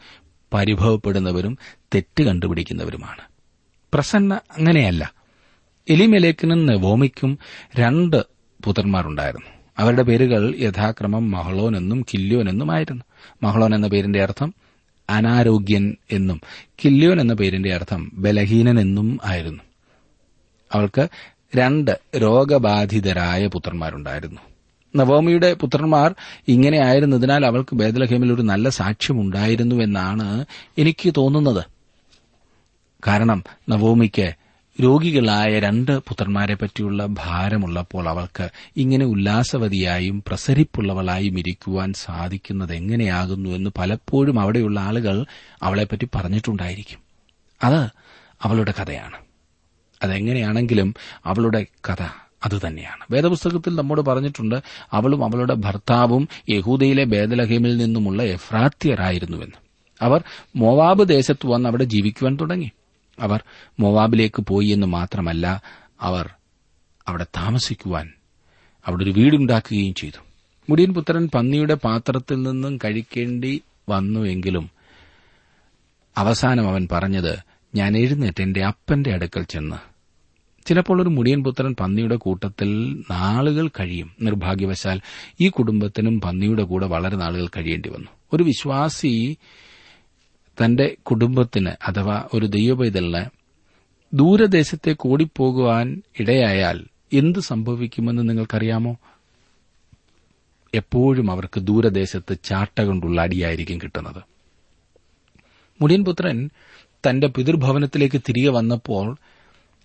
പരിഭവപ്പെടുന്നവരും 0.54 1.58
തെറ്റ് 1.94 2.22
കണ്ടുപിടിക്കുന്നവരുമാണ്. 2.22 3.20
പ്രസന്ന 3.94 4.34
അങ്ങനെയല്ല. 4.34 5.12
എലിമെലേക്കിനും 5.88 6.66
നെവോമിക്കും 6.66 7.38
രണ്ട് 7.76 8.24
പുത്രന്മാരുണ്ടായിരുന്നു. 8.64 9.46
അവരുടെ 9.78 10.02
പേരുകൾ 10.02 10.54
യഥാക്രമം 10.56 11.30
മഹളോൻ 11.30 11.76
എന്നും 11.76 12.02
കില്യോൻ 12.02 12.48
എന്നുമായിരുന്നു. 12.48 13.02
മഹളോൻ 13.42 13.74
എന്ന 13.74 13.88
പേരിന്റെ 13.88 14.22
അർത്ഥം 14.22 14.54
അനാരോഗ്യൻ 15.10 15.96
എന്നും 16.12 16.40
കില്യോൻ 16.84 17.20
എന്ന 17.20 17.34
പേരിന്റെ 17.34 17.74
അർത്ഥം 17.74 18.10
ബലഹീനൻ 18.14 18.80
എന്നും 18.80 19.18
ആയിരുന്നു. 19.24 19.62
അവൾക്ക് 20.72 21.08
രണ്ട് 21.56 22.00
രോഗബാധിതരായ 22.16 23.46
പുത്രന്മാരുണ്ടായിരുന്നു. 23.46 24.40
നവോമിയുടെ 24.96 25.54
പുത്രന്മാർ 25.54 26.14
ഇങ്ങനെ 26.48 26.86
ആയിരുന്നതിനാൽ 26.86 27.46
അവൾക്ക് 27.46 27.76
ബേദലഹേമിൽ 27.76 28.32
ഒരു 28.32 28.42
നല്ല 28.42 28.68
സാക്ഷ്യമുണ്ടായിരുന്നു 28.68 29.74
എന്നാണ് 29.74 30.44
എനിക്ക് 30.78 31.12
തോന്നുന്നത്. 31.16 31.64
കാരണം 33.06 33.44
നവോമിക്ക് 33.68 34.32
രോഗികളായ 34.82 35.58
രണ്ട് 35.58 35.98
പുത്രന്മാരെ 35.98 36.54
പറ്റിയുള്ള 36.54 37.06
ഭാരമുള്ളപ്പോൾ 37.06 38.08
അവൾക്ക് 38.08 38.48
ഇങ്ങനെ 38.76 39.04
ഉല്ലാസവതിയായും 39.06 40.24
പ്രസരിപ്പുള്ളവളായും 40.26 41.38
ഇരിക്കുവാൻ 41.38 41.92
സാധിക്കുന്നത് 41.92 42.74
എങ്ങനെയാകുന്നു 42.74 43.50
എന്ന് 43.50 43.70
പലപ്പോഴും 43.78 44.40
അവിടെയുള്ള 44.40 44.80
ആളുകൾ 44.80 45.26
അവളെപ്പറ്റി 45.62 46.08
പറഞ്ഞിട്ടുണ്ടായിരിക്കും. 46.14 46.98
അത് 47.64 47.90
അവളുടെ 48.42 48.74
കഥയാണ്. 48.82 49.16
അതെങ്ങനെയാണെങ്കിലും 50.02 50.94
അവളുടെ 51.26 51.66
കഥ 51.90 52.02
അതുതന്നെയാണ്. 52.44 53.04
വേദപുസ്തകത്തിൽ 53.10 53.74
നമ്മോട് 53.74 54.00
പറഞ്ഞിട്ടുണ്ട് 54.00 54.54
അവളും 54.92 55.24
അവളുടെ 55.24 55.54
ഭർത്താവും 55.54 56.28
യഹൂദയിലെ 56.50 57.04
ബേദലഹേമിൽ 57.04 57.76
നിന്നുമുള്ള 57.76 58.22
എഫ്രാത്യരായിരുന്നുവെന്ന് 58.22 59.56
അവർ 60.02 60.24
മോവാബ് 60.56 61.08
ദേശത്ത് 61.08 61.46
വന്ന് 61.46 61.68
അവിടെ 61.68 61.84
ജീവിക്കുവാൻ 61.84 62.36
തുടങ്ങി. 62.36 62.70
അവർ 63.18 63.42
മൊവാബിലേക്ക് 63.80 64.42
പോയി 64.42 64.66
എന്ന് 64.66 64.86
മാത്രമല്ല 64.86 65.62
അവർ 66.00 66.30
അവിടെ 67.08 67.24
താമസിക്കുവാൻ 67.24 68.12
അവിടെ 68.86 69.04
ഒരു 69.04 69.10
വീടുണ്ടാക്കുകയും 69.10 69.94
ചെയ്തു. 69.94 70.22
മുടിയൻ 70.70 70.94
പുത്രൻ 70.94 71.28
പന്നിയുടെ 71.34 71.74
പാത്രത്തിൽ 71.74 72.42
നിന്നും 72.42 72.78
കഴിക്കേണ്ടി 72.84 73.62
വന്നുവെങ്കിലും 73.88 74.70
അവസാനം 76.16 76.68
അവൻ 76.68 76.88
പറഞ്ഞത് 76.92 77.38
ഞാൻ 77.74 77.96
എഴുന്നേറ്റ് 77.96 78.42
എന്റെ 78.42 78.64
അപ്പന്റെ 78.64 79.12
അടുക്കൽ 79.12 79.42
ചെന്ന്. 79.42 79.76
ചിലപ്പോൾ 80.66 81.02
ഒരു 81.02 81.08
മുടിയൻ 81.08 81.44
പുത്രൻ 81.44 81.74
പന്നിയുടെ 81.80 82.16
കൂട്ടത്തിൽ 82.16 83.02
നാളുകൾ 83.10 83.68
കഴിയും. 83.68 84.10
നിർഭാഗ്യവശാൽ 84.22 85.00
ഈ 85.40 85.48
കുടുംബത്തിനും 85.48 86.20
പന്നിയുടെ 86.20 86.62
കൂടെ 86.62 86.86
വളരെ 86.86 87.16
നാളുകൾ 87.16 87.46
കഴിയേണ്ടി 87.46 87.88
വന്നു. 87.88 88.08
ഒരു 88.32 88.42
വിശ്വാസി 88.42 89.36
തന്റെ 90.60 90.96
കുടുംബത്തിന് 91.02 91.70
അഥവാ 91.88 92.28
ഒരു 92.34 92.46
ദൈവപൈതലിന് 92.46 93.24
ദൂരദേശത്തേക്ക് 94.16 95.08
ഓടിപ്പോകുവാൻ 95.08 96.02
ഇടയായാൽ 96.18 96.86
എന്ത് 97.12 97.38
സംഭവിക്കുമെന്ന് 97.38 98.28
നിങ്ങൾക്കറിയാമോ? 98.28 98.96
എപ്പോഴും 100.74 101.30
അവർക്ക് 101.30 101.60
ദൂരദേശത്ത് 101.60 102.36
ചാട്ട 102.44 102.82
കൊണ്ടുള്ള 102.82 103.20
അടിയായിരിക്കും 103.20 103.78
കിട്ടുന്നത്. 103.78 104.22
മുടിയൻപുത്രൻ 105.80 106.50
തന്റെ 107.08 107.26
പിതൃഭവനത്തിലേക്ക് 107.26 108.20
തിരികെ 108.28 108.48
വന്നപ്പോൾ 108.48 109.16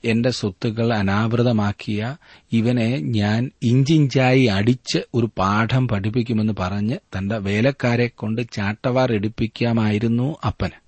എന്റെ 0.05 0.29
സ്വത്തുക്കൾ 0.29 0.93
അനാവൃതമാക്കിയ 0.93 2.15
ഇവനെ 2.51 2.97
ഞാൻ 2.97 3.51
ഇഞ്ചിഞ്ചായി 3.63 4.45
അടിച്ച് 4.45 4.99
ഒരു 5.13 5.29
പാഠം 5.37 5.87
പഠിപ്പിക്കുമെന്ന് 5.87 6.53
പറഞ്ഞ് 6.59 6.97
തന്റെ 7.17 7.37
വേലക്കാരെ 7.37 8.07
കൊണ്ട് 8.07 8.41
ചാട്ടവാർ 8.51 9.13
എടുപ്പിക്കാമായിരുന്നു 9.13 10.37
അപ്പന് 10.47 10.87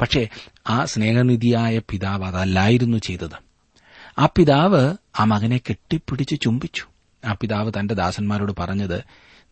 പക്ഷേ 0.00 0.28
ആ 0.66 0.84
സ്നേഹനിധിയായ 0.84 1.80
പിതാവ് 1.90 2.24
അതല്ലായിരുന്നു 2.24 2.98
ചെയ്തത്. 2.98 3.46
ആ 4.18 4.28
പിതാവ് 4.36 4.94
ആ 5.20 5.24
മകനെ 5.24 5.60
കെട്ടിപ്പിടിച്ച് 5.68 6.40
ചുംബിച്ചു. 6.40 6.84
ആ 7.24 7.36
പിതാവ് 7.40 7.72
തന്റെ 7.80 7.94
ദാസന്മാരോട് 7.94 8.52
പറഞ്ഞത് 8.58 9.04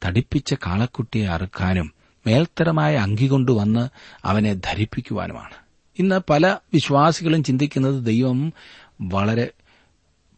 തടിപ്പിച്ച 0.07 0.54
കാളക്കുട്ടിയെ 0.54 1.26
അറുക്കാനും 1.26 1.92
മേൽത്തരമായ 2.26 2.96
അങ്കി 2.96 3.26
കൊണ്ടുവന്ന് 3.26 3.88
അവനെ 4.24 4.54
ധരിപ്പിക്കുവാനുമാണ്. 4.54 5.64
ഇന്ന് 5.98 6.20
പല 6.30 6.57
വിശ്വാസികളും 6.74 7.44
ചിന്തിക്കുന്നത് 7.44 8.04
ദൈവം 8.04 8.52
വളരെ 9.00 9.50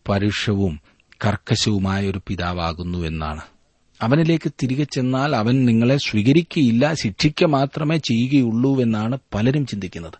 പരുഷവും 0.08 0.80
കർക്കശവുമായ 1.24 2.10
ഒരു 2.10 2.20
പിതാവാകുന്നു 2.26 2.98
എന്നാണ്. 2.98 3.40
അവനിലേക്ക് 4.02 4.52
തിരികെ 4.62 4.84
ചെന്നാൽ 4.84 5.36
അവൻ 5.36 5.64
നിങ്ങളെ 5.64 5.96
സ്വീകരിക്കുകയില്ല 5.96 6.94
ശിക്ഷിക്ക 6.94 7.44
മാത്രമേ 7.44 7.96
ചെയ്യുകയുള്ളൂ 7.96 8.80
എന്നാണ് 8.80 9.18
പലരും 9.34 9.66
ചിന്തിക്കുന്നത്. 9.66 10.12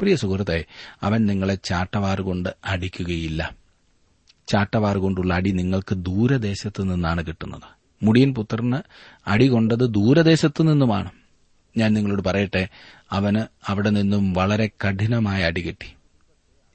പ്രിയ 0.00 0.16
സുഹൃത്തെ 0.16 0.64
അവൻ 1.02 1.26
നിങ്ങളെ 1.26 1.54
ചാട്ടവാറുകൊണ്ട് 1.54 2.48
അടിക്കുകയില്ല. 2.64 3.56
ചാട്ടവാറുകൊണ്ടുള്ള 4.48 5.34
അടി 5.34 5.50
നിങ്ങൾക്ക് 5.50 5.94
ദൂരദേശത്ത് 5.94 6.94
നിന്നാണ് 6.94 7.26
കിട്ടുന്നത്. 7.26 7.62
മുടിയൻ 8.02 8.34
പുത്രന് 8.34 8.76
അടി 9.26 9.46
കൊണ്ടത് 9.46 9.90
ദൂരദേശത്ത് 9.90 10.62
നിന്നുമാണ്. 10.62 11.10
ഞാൻ 11.76 11.92
നിങ്ങളോട് 11.92 12.22
പറയട്ടെ 12.24 12.68
അവന് 13.10 13.70
അവിടെ 13.70 13.90
നിന്നും 13.90 14.32
വളരെ 14.32 14.66
കഠിനമായ 14.66 15.42
അടി 15.42 15.60
കിട്ടി. 15.60 15.94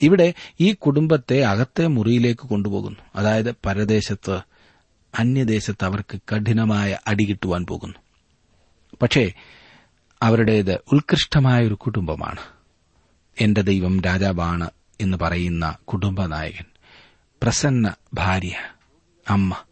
ഇവിടെ 0.01 0.33
ഈ 0.60 0.73
കുടുംബത്തെ 0.73 1.43
അകത്തെ 1.43 1.88
മുറിയിലേക്ക് 1.88 2.47
കൊണ്ടുപോകുന്നു. 2.47 2.99
അതായത് 3.15 3.51
പരദേശത്ത് 3.65 4.39
അന്യദേശത്ത് 5.19 5.86
അവർക്ക് 5.86 6.19
കഠിനമായ 6.33 6.97
അടി 7.07 7.23
കിട്ടുവാൻ 7.23 7.65
പോകുന്നു. 7.65 7.95
പക്ഷേ 9.01 9.33
അവരുടേത് 10.21 10.73
ഉത്കൃഷ്ടമായ 10.73 11.67
ഒരു 11.67 11.73
കുടുംബമാണ്. 11.73 12.39
എന്റെ 13.41 13.62
ദൈവം 13.62 14.01
രാജാവാണ് 14.01 14.69
എന്ന് 15.01 15.17
പറയുന്ന 15.21 15.77
കുടുംബനായകൻ 15.83 16.65
പ്രസന്ന 17.43 17.93
ഭാര്യ 18.13 18.55
അമ്മ 19.29 19.63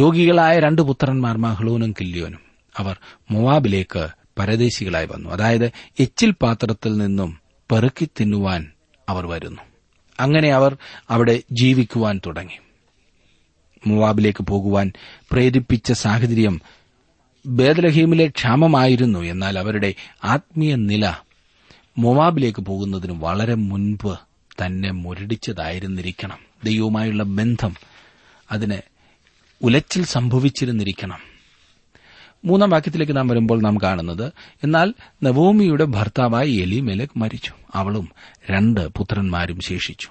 രോഗികളായ 0.00 0.60
രണ്ട് 0.60 0.82
പുത്രന്മാർ 0.82 1.36
മഹ്ലൂനും 1.36 1.92
കില്യോനും. 1.92 2.40
അവർ 2.76 2.96
മുവാബിലേക്ക് 3.30 4.08
പരദേശികളായി 4.38 5.06
വന്നു. 5.06 5.30
അതായത് 5.30 5.70
എച്ചിൽ 6.00 6.30
പാത്രത്തിൽ 6.30 6.96
നിന്നും 6.96 7.38
പെറുക്കി 7.72 8.08
തിന്നുവാൻ 8.20 8.72
അവർ 9.08 9.26
വരുന്നു. 9.26 9.62
അങ്ങനെ 10.20 10.48
അവർ 10.48 10.76
അവിടെ 11.10 11.42
ജീവിക്കുവാൻ 11.52 12.20
തുടങ്ങി. 12.26 12.58
മുവാബിലേക്ക് 13.86 14.44
പോകുവാൻ 14.44 14.92
പ്രേരിപ്പിച്ച 15.32 15.92
സാഹചര്യം 15.92 16.60
ബേദലഹീമിലെ 17.46 18.26
ക്ഷാമമായിരുന്നു. 18.26 19.18
എന്നാൽ 19.18 19.58
അവരുടെ 19.58 19.94
ആത്മീയ 20.24 20.74
നില 20.74 21.14
മൊവാബിലേക്ക് 21.98 22.60
പോകുന്നതിന് 22.60 23.12
വളരെ 23.12 23.54
മുൻപ് 23.54 24.18
തന്നെ 24.64 24.90
മുരടിച്ചതായിരുന്നിരിക്കണം. 24.90 26.38
ദൈവവുമായുള്ള 26.64 27.22
ബന്ധം 27.22 27.76
അതിന് 28.50 28.78
ഉലച്ചിൽ 29.62 30.04
സംഭവിച്ചിരുന്നിരിക്കണം. 30.04 31.31
മൂന്നാം 32.44 32.70
വാക്യത്തിലേക്ക് 32.70 33.16
നാം 33.16 33.28
വരുമ്പോൾ 33.28 33.62
നാം 33.62 33.78
കാണുന്നത് 33.82 34.32
എന്നാൽ 34.64 34.94
നവോമിയുടെ 35.22 35.84
ഭർത്താവായി 35.84 36.52
എലിമെലക് 36.52 37.18
മരിച്ചു. 37.18 37.52
അവളും 37.74 38.08
രണ്ട് 38.50 38.88
പുത്രന്മാരും 38.88 39.60
ശേഷിച്ചു. 39.60 40.08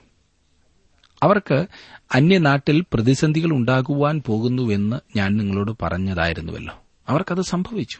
അവർക്ക് 1.23 1.65
അന്യനാട്ടിൽ 2.13 2.83
പ്രതിസന്ധികൾ 2.93 3.51
ഉണ്ടാകുവാൻ 3.51 4.21
പോകുന്നുവെന്ന് 4.25 5.17
ഞാൻ 5.17 5.37
നിങ്ങളോട് 5.37 5.71
പറഞ്ഞതായിരുന്നുവല്ലോ. 5.81 6.83
അവർക്കത് 7.09 7.41
സംഭവിച്ചു. 7.41 7.97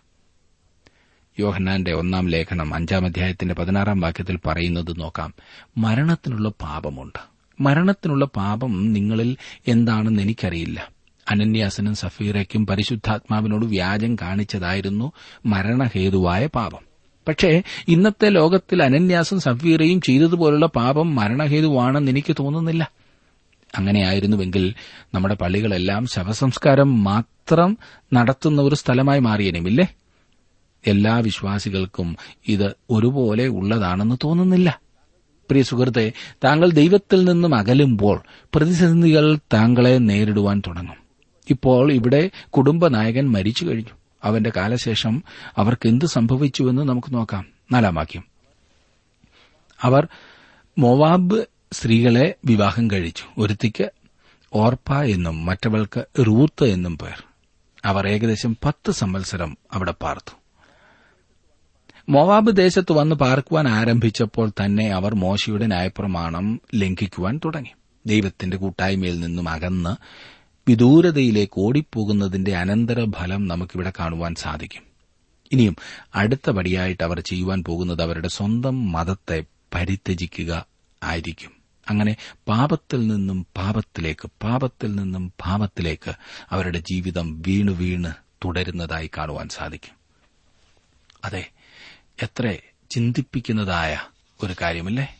യോഹന്നാന്റെ 1.39 1.93
ഒന്നാം 1.93 2.29
ലേഖനം 2.29 2.75
അഞ്ചാം 2.75 3.05
അധ്യായത്തിന്റെ 3.05 3.55
പതിനാറാം 3.55 3.99
വാക്യത്തിൽ 3.99 4.39
പറയുന്നത് 4.45 4.99
നോക്കാം. 4.99 5.33
മരണത്തിനുള്ള 5.77 6.49
പാപമുണ്ട്. 6.49 7.19
മരണത്തിനുള്ള 7.61 8.25
പാപം 8.25 8.93
നിങ്ങളിൽ 8.93 9.37
എന്താണെന്ന് 9.67 10.21
എനിക്കറിയില്ല. 10.21 11.00
അനന്യാസനും 11.31 11.95
സഫീറയ്ക്കും 11.95 12.67
പരിശുദ്ധാത്മാവിനോട് 12.67 13.65
വ്യാജം 13.65 14.15
കാണിച്ചതായിരുന്നു 14.15 15.11
മരണഹേതുവായ 15.45 16.45
പാപം. 16.45 16.79
പക്ഷേ 17.27 17.63
ഇന്നത്തെ 17.87 18.29
ലോകത്തിൽ 18.29 18.83
അനന്യാസും 18.83 19.39
സഫീറയും 19.39 20.01
ചെയ്തതുപോലുള്ള 20.01 20.65
പാപം 20.65 21.15
മരണഹേതുവാണെന്ന് 21.15 22.11
എനിക്ക് 22.11 22.35
തോന്നുന്നില്ല. 22.39 22.91
അങ്ങനെയായിരുന്നുവെങ്കിൽ 23.77 24.73
നമ്മുടെ 25.13 25.35
പള്ളികളെല്ലാം 25.35 26.07
ശവസംസ്കാരം 26.07 27.03
മാത്രം 27.03 27.77
നടത്തുന്ന 28.13 28.61
ഒരു 28.61 28.75
സ്ഥലമായി 28.75 29.19
മാറിയനുമില്ലേ? 29.19 29.95
എല്ലാ 30.87 31.17
വിശ്വാസികൾക്കും 31.17 32.17
ഇത് 32.47 32.75
ഒരുപോലെ 32.89 33.47
ഉള്ളതാണെന്ന് 33.47 34.15
തോന്നുന്നില്ല. 34.23 34.79
പ്രിയ 35.49 35.63
സുഹൃത്തെ 35.63 36.11
താങ്കൾ 36.43 36.71
ദൈവത്തിൽ 36.71 37.25
നിന്നും 37.25 37.55
അകലുമ്പോൾ 37.55 38.23
പ്രതിസന്ധികൾ 38.55 39.37
താങ്കളെ 39.53 39.97
നേരിടുവാൻ 39.97 40.61
തുടങ്ങും. 40.67 41.00
ഇപ്പോൾ 41.51 41.93
ഇവിടെ 41.93 42.29
കുടുംബനായകൻ 42.49 43.31
മരിച്ചു 43.31 43.65
കഴിഞ്ഞു. 43.65 43.97
അവന്റെ 44.23 44.51
കാലശേഷം 44.57 45.23
അവർക്ക് 45.57 45.87
എന്ത് 45.87 46.05
സംഭവിച്ചുവെന്ന് 46.05 46.81
നമുക്ക് 46.81 47.13
നോക്കാം. 47.13 47.45
നാലാം 47.71 47.95
വാക്യം. 47.95 48.23
അവർ 49.81 50.07
മൊവാബ് 50.77 51.45
സ്ത്രീകളെ 51.71 52.35
വിവാഹം 52.45 52.91
കഴിച്ചു. 52.91 53.23
ഒരുത്തിക്ക് 53.37 53.91
ഓർപ്പ 54.53 54.93
എന്നും 54.93 55.45
മറ്റവൾക്ക് 55.45 56.05
റൂത്ത് 56.27 56.63
എന്നും 56.63 56.97
പേർ. 56.97 57.23
അവർ 57.85 58.07
ഏകദേശം 58.07 58.57
പത്ത് 58.65 58.91
സംവത്സരം 58.91 59.57
അവിടെ 59.73 59.93
പാർത്തു. 60.01 60.31
മൊവാബ് 62.09 62.57
ദേശത്ത് 62.57 62.91
വന്ന് 62.91 63.15
പാർക്കുവാൻ 63.15 63.67
ആരംഭിച്ചപ്പോൾ 63.67 64.49
തന്നെ 64.49 64.91
അവർ 64.91 65.15
മോശയുടെ 65.15 65.65
ന്യായപ്രമാണം 65.65 66.61
ലംഘിക്കുവാൻ 66.75 67.39
തുടങ്ങി. 67.45 67.71
ദൈവത്തിന്റെ 68.05 68.57
കൂട്ടായ്മയിൽ 68.57 69.19
നിന്നും 69.19 69.49
അകന്ന് 69.49 69.95
വിദൂരതയിലേക്ക് 70.67 71.61
ഓടിപ്പോകുന്നതിന്റെ 71.61 72.57
അനന്തരഫലം 72.57 73.47
നമുക്കിവിടെ 73.47 73.93
കാണുവാൻ 73.99 74.35
സാധിക്കും. 74.35 74.81
ഇനിയും 75.51 75.75
അടുത്ത 76.15 76.49
പടിയായിട്ട് 76.49 77.03
അവർ 77.03 77.19
ചെയ്യുവാൻ 77.19 77.63
പോകുന്നത് 77.63 78.01
അവരുടെ 78.01 78.27
സ്വന്തം 78.27 78.91
മതത്തെ 78.91 79.43
പരിത്യജിക്കുക 79.75 80.65
ആയിരിക്കും. 81.03 81.51
അങ്ങനെ 81.89 82.15
പാപത്തിൽ 82.47 83.07
നിന്നും 83.07 83.47
പാപത്തിലേക്ക് 83.57 84.29
പാപത്തിൽ 84.43 84.95
നിന്നും 84.95 85.33
പാപത്തിലേക്ക് 85.45 86.11
അവരുടെ 86.49 86.79
ജീവിതം 86.79 87.41
വീണു 87.41 87.71
വീണ് 87.71 88.13
തുടരുന്നതായി 88.45 89.09
കാണുവാൻ 89.17 89.49
സാധിക്കും. 89.49 89.95
അതെ 91.25 91.51
എത്ര 92.23 92.57
ചിന്തിപ്പിക്കുന്നതായ 92.89 93.99
ഒരു 94.43 94.55
കാര്യമല്ലേ? 94.61 95.17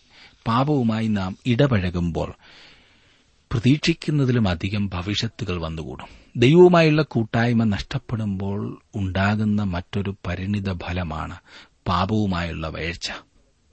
പാപവുമായി 0.47 1.07
നാം 1.07 1.37
ഇടപഴകുമ്പോൾ 1.45 2.33
പ്രതീക്ഷിക്കുന്നതിലും 3.51 4.47
അധികം 4.47 4.89
ഭവിഷ്യത്തുകൾ 4.89 5.61
വന്നുകൂടും. 5.61 6.07
ദൈവവുമായുള്ള 6.37 7.01
കൂട്ടായ്മ 7.01 7.63
നഷ്ടപ്പെടുമ്പോൾ 7.63 8.81
ഉണ്ടാകുന്ന 8.95 9.63
മറ്റൊരു 9.63 10.15
പരിണിത 10.27 10.73
ഫലമാണ് 10.73 11.37
പാപവുമായുള്ള 11.87 12.67
വേഴ്ച. 12.67 13.11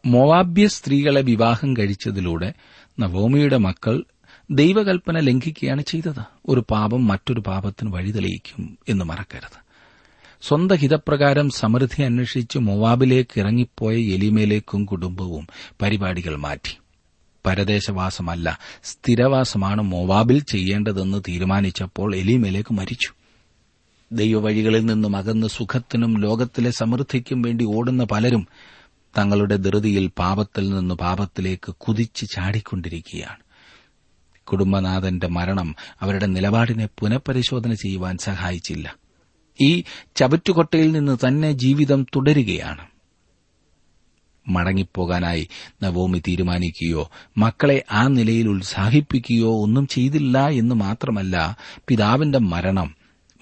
മോവാബ്യ 0.07 0.67
സ്ത്രീകളെ 0.67 1.21
വിവാഹം 1.21 1.77
കഴിച്ചതിലൂടെ 1.77 2.55
നവോമിയുടെ 2.99 3.57
മക്കൾ 3.57 4.05
ദൈവകൽപ്പന 4.51 5.19
ലംഘിക്കുകയാണ് 5.19 5.83
ചെയ്തത്. 5.83 6.23
ഒരു 6.49 6.65
പാപം 6.71 7.07
മറ്റൊരു 7.07 7.41
പാപത്തിന് 7.41 7.93
വഴിതെളിയിക്കും 7.93 8.79
എന്ന് 8.89 9.05
മറക്കരുത്. 9.05 9.69
സ്വന്തം 10.43 10.77
ഹിതപ്രകാരം 10.77 11.51
സമൃദ്ധി 11.51 12.03
അന്വേഷിച്ച് 12.03 12.59
മൊവാബിലേക്ക് 12.59 13.41
ഇറങ്ങിപ്പോയ 13.41 13.97
എലിമേലേക്കും 13.97 14.85
കുടുംബവും 14.85 15.47
പരിപാടികൾ 15.83 16.37
മാറ്റി. 16.37 16.79
പരദേശവാസമല്ല. 17.49 18.59
സ്ഥിരവാസമാണ് 18.85 19.83
മോവാബിൽ 19.83 20.41
ചെയ്യേണ്ടതെന്ന് 20.41 21.23
തീരുമാനിച്ചപ്പോൾ 21.29 22.17
എലിമേലേക്ക് 22.17 22.75
മരിച്ചു. 22.75 23.09
ദൈവവഴികളിൽ 24.13 24.85
നിന്നും 24.85 25.17
അകന്ന് 25.17 25.47
സുഖത്തിനും 25.47 26.21
ലോകത്തിലെ 26.21 26.71
സമൃദ്ധിക്കും 26.71 27.43
വേണ്ടി 27.43 27.65
ഓടുന്ന 27.65 28.05
പലരും 28.05 28.49
തങ്ങളുടെ 29.19 29.57
ധൃതിയിൽ 29.57 30.11
പാപത്തിൽ 30.19 30.71
നിന്ന് 30.71 30.95
പാപത്തിലേക്ക് 30.95 31.75
കുതിച്ചു 31.75 32.25
ചാടിക്കൊണ്ടിരിക്കുകയാണ്. 32.25 33.43
കുടുംബനാഥന്റെ 34.45 35.29
മരണം 35.29 35.75
അവരുടെ 36.01 36.27
നിലപാടിനെ 36.27 36.89
പുനഃപരിശോധന 36.99 37.73
ചെയ്യുവാൻ 37.73 38.19
സഹായിച്ചില്ല. 38.19 38.97
ഈ 39.61 39.85
ചവറ്റുകൊട്ടയിൽ 40.17 40.93
നിന്ന് 40.93 41.17
തന്നെ 41.27 41.53
ജീവിതം 41.53 42.03
തുടരുകയാണ്. 42.03 42.98
മടങ്ങിപ്പോകാനായി 44.49 45.49
നവോമി 45.83 46.19
തീരുമാനിക്കുകയോ 46.19 47.11
മക്കളെ 47.37 47.85
ആ 47.93 48.07
നിലയിൽ 48.07 48.49
ഉത്സാഹിപ്പിക്കുകയോ 48.49 49.63
ഒന്നും 49.63 49.87
ചെയ്തില്ല 49.87 50.49
എന്ന് 50.49 50.75
മാത്രമല്ല 50.75 51.57
പിതാവിന്റെ 51.89 52.39
മരണം 52.39 52.95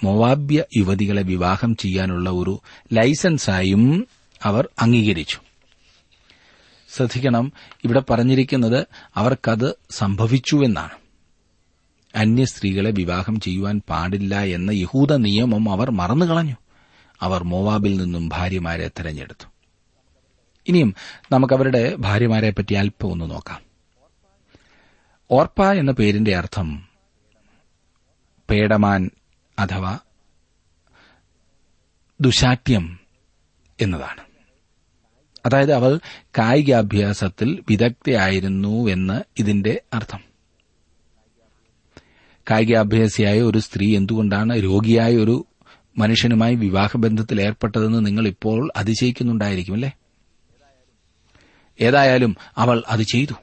മോവാബ്യ 0.04 0.64
യുവതികളെ 0.76 1.22
വിവാഹം 1.22 1.76
ചെയ്യാനുള്ള 1.76 2.30
ഒരു 2.30 2.60
ലൈസൻസായും 2.92 4.06
അവർ 4.42 4.68
അംഗീകരിച്ചു. 4.78 5.38
ശ്രദ്ധിക്കണം 6.96 7.52
ഇവിടെ 7.84 8.02
പറഞ്ഞിരിക്കുന്നത് 8.10 8.86
അവർക്കത് 9.16 9.78
സംഭവിച്ചുവെന്നാണ്. 9.90 10.90
അന്യ 12.14 12.44
സ്ത്രീകളെ 12.44 12.90
വിവാഹം 12.90 13.40
ചെയ്യുവാൻ 13.40 13.82
പാടില്ല 13.90 14.40
എന്ന 14.40 14.70
യഹൂദ 14.70 15.12
നിയമം 15.12 15.70
അവർ 15.70 15.90
മറന്നുകളഞ്ഞു. 15.90 16.54
അവർ 17.20 17.44
മോവാബിൽ 17.44 17.96
നിന്നും 17.96 18.28
ഭാര്യമാരെ 18.28 18.88
തെരഞ്ഞെടുത്തു. 18.88 19.55
ഇനിയും 20.68 20.94
നമുക്ക് 21.32 21.54
അവരുടെ 21.54 21.96
ഭാര്യമാരെ 21.96 22.50
പറ്റി 22.50 22.74
അല്പം 22.74 23.12
ഒന്ന് 23.12 23.30
നോക്കാം. 23.30 23.60
ഓർപ്പ 25.30 25.62
എന്ന 25.62 25.92
പേരിന്റെ 25.92 26.36
അർത്ഥം 26.36 26.88
പേടമാൻ 28.50 29.10
അഥവാ 29.58 29.98
ദുശാഠ്യം 32.20 32.98
എന്നതാണ്. 33.80 34.20
അതായത് 35.46 35.72
അവൾ 35.72 36.00
കായികാഭ്യാസത്തിൽ 36.38 37.64
വിദഗ്ധയായിരുന്നു 37.70 38.88
എന്ന് 38.88 39.22
ഇതിന്റെ 39.38 39.80
അർത്ഥം. 39.94 40.20
കായികാഭ്യാസിയായ 42.50 43.42
ഒരു 43.42 43.58
സ്ത്രീ 43.58 43.96
എന്തുകൊണ്ടാണ് 43.96 44.62
രോഗിയായ 44.62 45.16
ഒരു 45.16 45.46
മനുഷ്യനുമായി 45.98 46.54
വിവാഹബന്ധത്തിൽ 46.54 47.40
ഏർപ്പെട്ടതെന്ന് 47.40 48.06
നിങ്ങൾ 48.06 48.26
ഇപ്പോൾ 48.26 48.70
അതിശയിക്കുന്നുണ്ടായിരിക്കും 48.76 49.74
അല്ലേ? 49.74 49.92
ഏതായാലും 51.80 52.36
അവൾ 52.56 52.82
അത് 52.88 53.00
ചെയ്തു. 53.00 53.34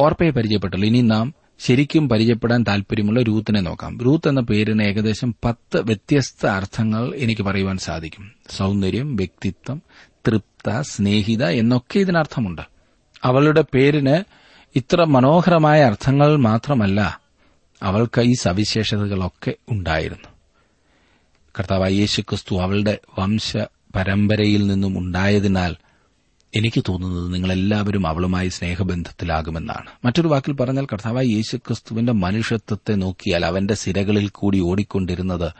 ഓർപ്പയെ 0.00 0.30
പരിചയപ്പെട്ടല്ലോ. 0.30 0.88
ഇനി 0.88 1.00
നാം 1.00 1.34
ശരിക്കും 1.58 2.08
പരിചയപ്പെടാൻ 2.08 2.64
താൽപര്യമുള്ള 2.68 3.22
രൂത്തിനെ 3.22 3.60
നോക്കാം. 3.60 4.00
രൂത്ത് 4.00 4.28
എന്ന 4.28 4.40
പേരിന് 4.40 4.82
ഏകദേശം 4.82 5.34
പത്ത് 5.44 5.80
വ്യത്യസ്ത 5.80 6.46
അർത്ഥങ്ങൾ 6.46 7.14
എനിക്ക് 7.14 7.42
പറയുവാൻ 7.42 7.78
സാധിക്കും. 7.78 8.32
സൗന്ദര്യം 8.50 9.16
വ്യക്തിത്വം 9.16 9.82
തൃപ്ത 10.26 10.80
സ്നേഹിത 10.80 11.44
എന്നൊക്കെ 11.44 11.98
ഇതിനർത്ഥമുണ്ട്. 11.98 12.62
അവളുടെ 13.24 13.64
പേരിന് 13.74 14.24
ഇത്ര 14.76 15.04
മനോഹരമായ 15.04 15.82
അർത്ഥങ്ങൾ 15.82 16.36
മാത്രമല്ല 16.36 17.20
അവൾക്ക് 17.82 18.20
ഈ 18.20 18.32
സവിശേഷതകളൊക്കെ 18.32 19.54
ഉണ്ടായിരുന്നു. 19.70 20.28
കർത്താവായ 21.58 21.92
യേശുക്രിസ്തു 21.92 22.60
അവളുടെ 22.60 22.98
വംശ 23.18 23.56
പരമ്പരയിൽ 23.94 24.66
നിന്നും 24.66 24.98
ഉണ്ടായതിനാൽ 24.98 25.76
എനിക്ക് 26.54 26.84
തോന്നുന്നത് 26.88 27.34
നിങ്ങളെല്ലാവരും 27.34 28.06
അവളുമായി 28.06 28.48
സ്നേഹബന്ധത്തിലാകുമെന്നാണ്. 28.48 29.90
മറ്റൊരു 30.04 30.28
വാക്കിൽ 30.28 30.52
പറഞ്ഞാൽ 30.52 30.86
കർത്താവായ 30.86 31.24
യേശുക്രിസ്തുവിന്റെ 31.24 32.12
മനുഷ്യത്വത്തെ 32.12 32.94
നോക്കിയാൽ 32.94 33.46
അവന്റെ 33.46 33.74
സിരകളിൽ 33.74 34.28
കൂടി 34.28 34.60
ഓടിക്കൊണ്ടിരുന്നത് 34.60 35.52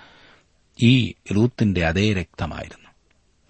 ഈ 0.82 1.12
റൂത്തിന്റെ 1.36 1.86
അതേ 1.86 2.12
രക്തമായിരുന്നു. 2.12 2.88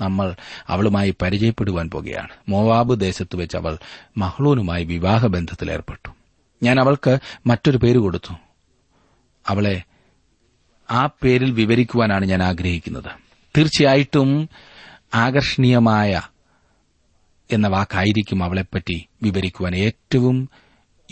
നമ്മൾ 0.00 0.34
അവളുമായി 0.68 1.14
പരിചയപ്പെടുവാൻ 1.22 1.90
പോകുകയാണ്. 1.90 2.28
മോവാബ് 2.48 3.00
ദേശത്ത് 3.00 3.36
വെച്ച് 3.36 3.56
അവൾ 3.56 3.78
മഹ്ളൂനുമായി 4.16 4.84
വിവാഹബന്ധത്തിലേർപ്പെട്ടു 4.84 6.10
ഞാൻ 6.62 6.80
അവൾക്ക് 6.80 7.18
മറ്റൊരു 7.46 7.76
പേര് 7.76 7.98
കൊടുത്തു. 7.98 8.34
അവളെ 9.48 9.82
ആ 10.90 11.06
പേരിൽ 11.06 11.50
വിവരിക്കുവാനാണ് 11.50 12.24
ഞാൻ 12.24 12.42
ആഗ്രഹിക്കുന്നത്. 12.42 13.10
തീർച്ചയായിട്ടും 13.56 14.48
ആകർഷണീയമായ 15.14 16.22
എന്ന 17.52 17.68
വാക്കായിരിക്കും 17.68 18.44
അവളെപ്പറ്റി 18.44 19.08
വിവരിക്കുവാൻ 19.22 19.76
ഏറ്റവും 19.76 20.48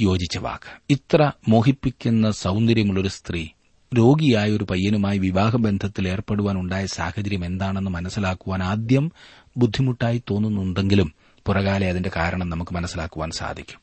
യോജിച്ച 0.00 0.38
വാക്ക്. 0.38 0.82
ഇത്ര 0.90 1.32
മോഹിപ്പിക്കുന്ന 1.48 2.30
സൗന്ദര്യമുള്ളൊരു 2.30 3.08
സ്ത്രീ 3.08 3.48
രോഗിയായ 3.96 4.50
ഒരു 4.50 4.64
പയ്യനുമായി 4.64 5.18
വിവാഹബന്ധത്തിൽ 5.18 6.08
ഏർപ്പെടുവാനുണ്ടായ 6.08 6.86
സാഹചര്യം 6.86 7.44
എന്താണെന്ന് 7.44 7.90
മനസ്സിലാക്കുവാൻ 7.90 8.62
ആദ്യം 8.62 9.12
ബുദ്ധിമുട്ടായി 9.56 10.22
തോന്നുന്നുണ്ടെങ്കിലും 10.30 11.14
പുറകാലെ 11.46 11.88
അതിന്റെ 11.88 12.10
കാരണം 12.16 12.50
നമുക്ക് 12.50 12.74
മനസ്സിലാക്കുവാൻ 12.74 13.30
സാധിക്കും. 13.30 13.80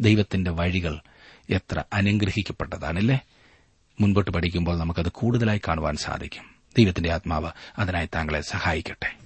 ദൈവത്തിന്റെ 0.00 0.50
വഴികൾ 0.50 1.00
എത്ര 1.50 1.84
അനുഗ്രഹിക്കപ്പെട്ടതാണല്ലേ? 1.92 3.20
മുൻപോട്ട് 4.00 4.30
പഠിക്കുമ്പോൾ 4.30 4.78
നമുക്കത് 4.78 5.12
കൂടുതലായി 5.12 5.60
കാണുവാൻ 5.68 5.96
സാധിക്കും. 5.96 6.44
ദൈവത്തിന്റെ 6.78 7.12
ആത്മാവ് 7.12 7.50
അതിനായി 7.78 8.08
താങ്കളെ 8.14 8.40
സഹായിക്കട്ടെ. 8.40 9.25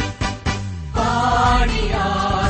Narnia. 1.41 2.40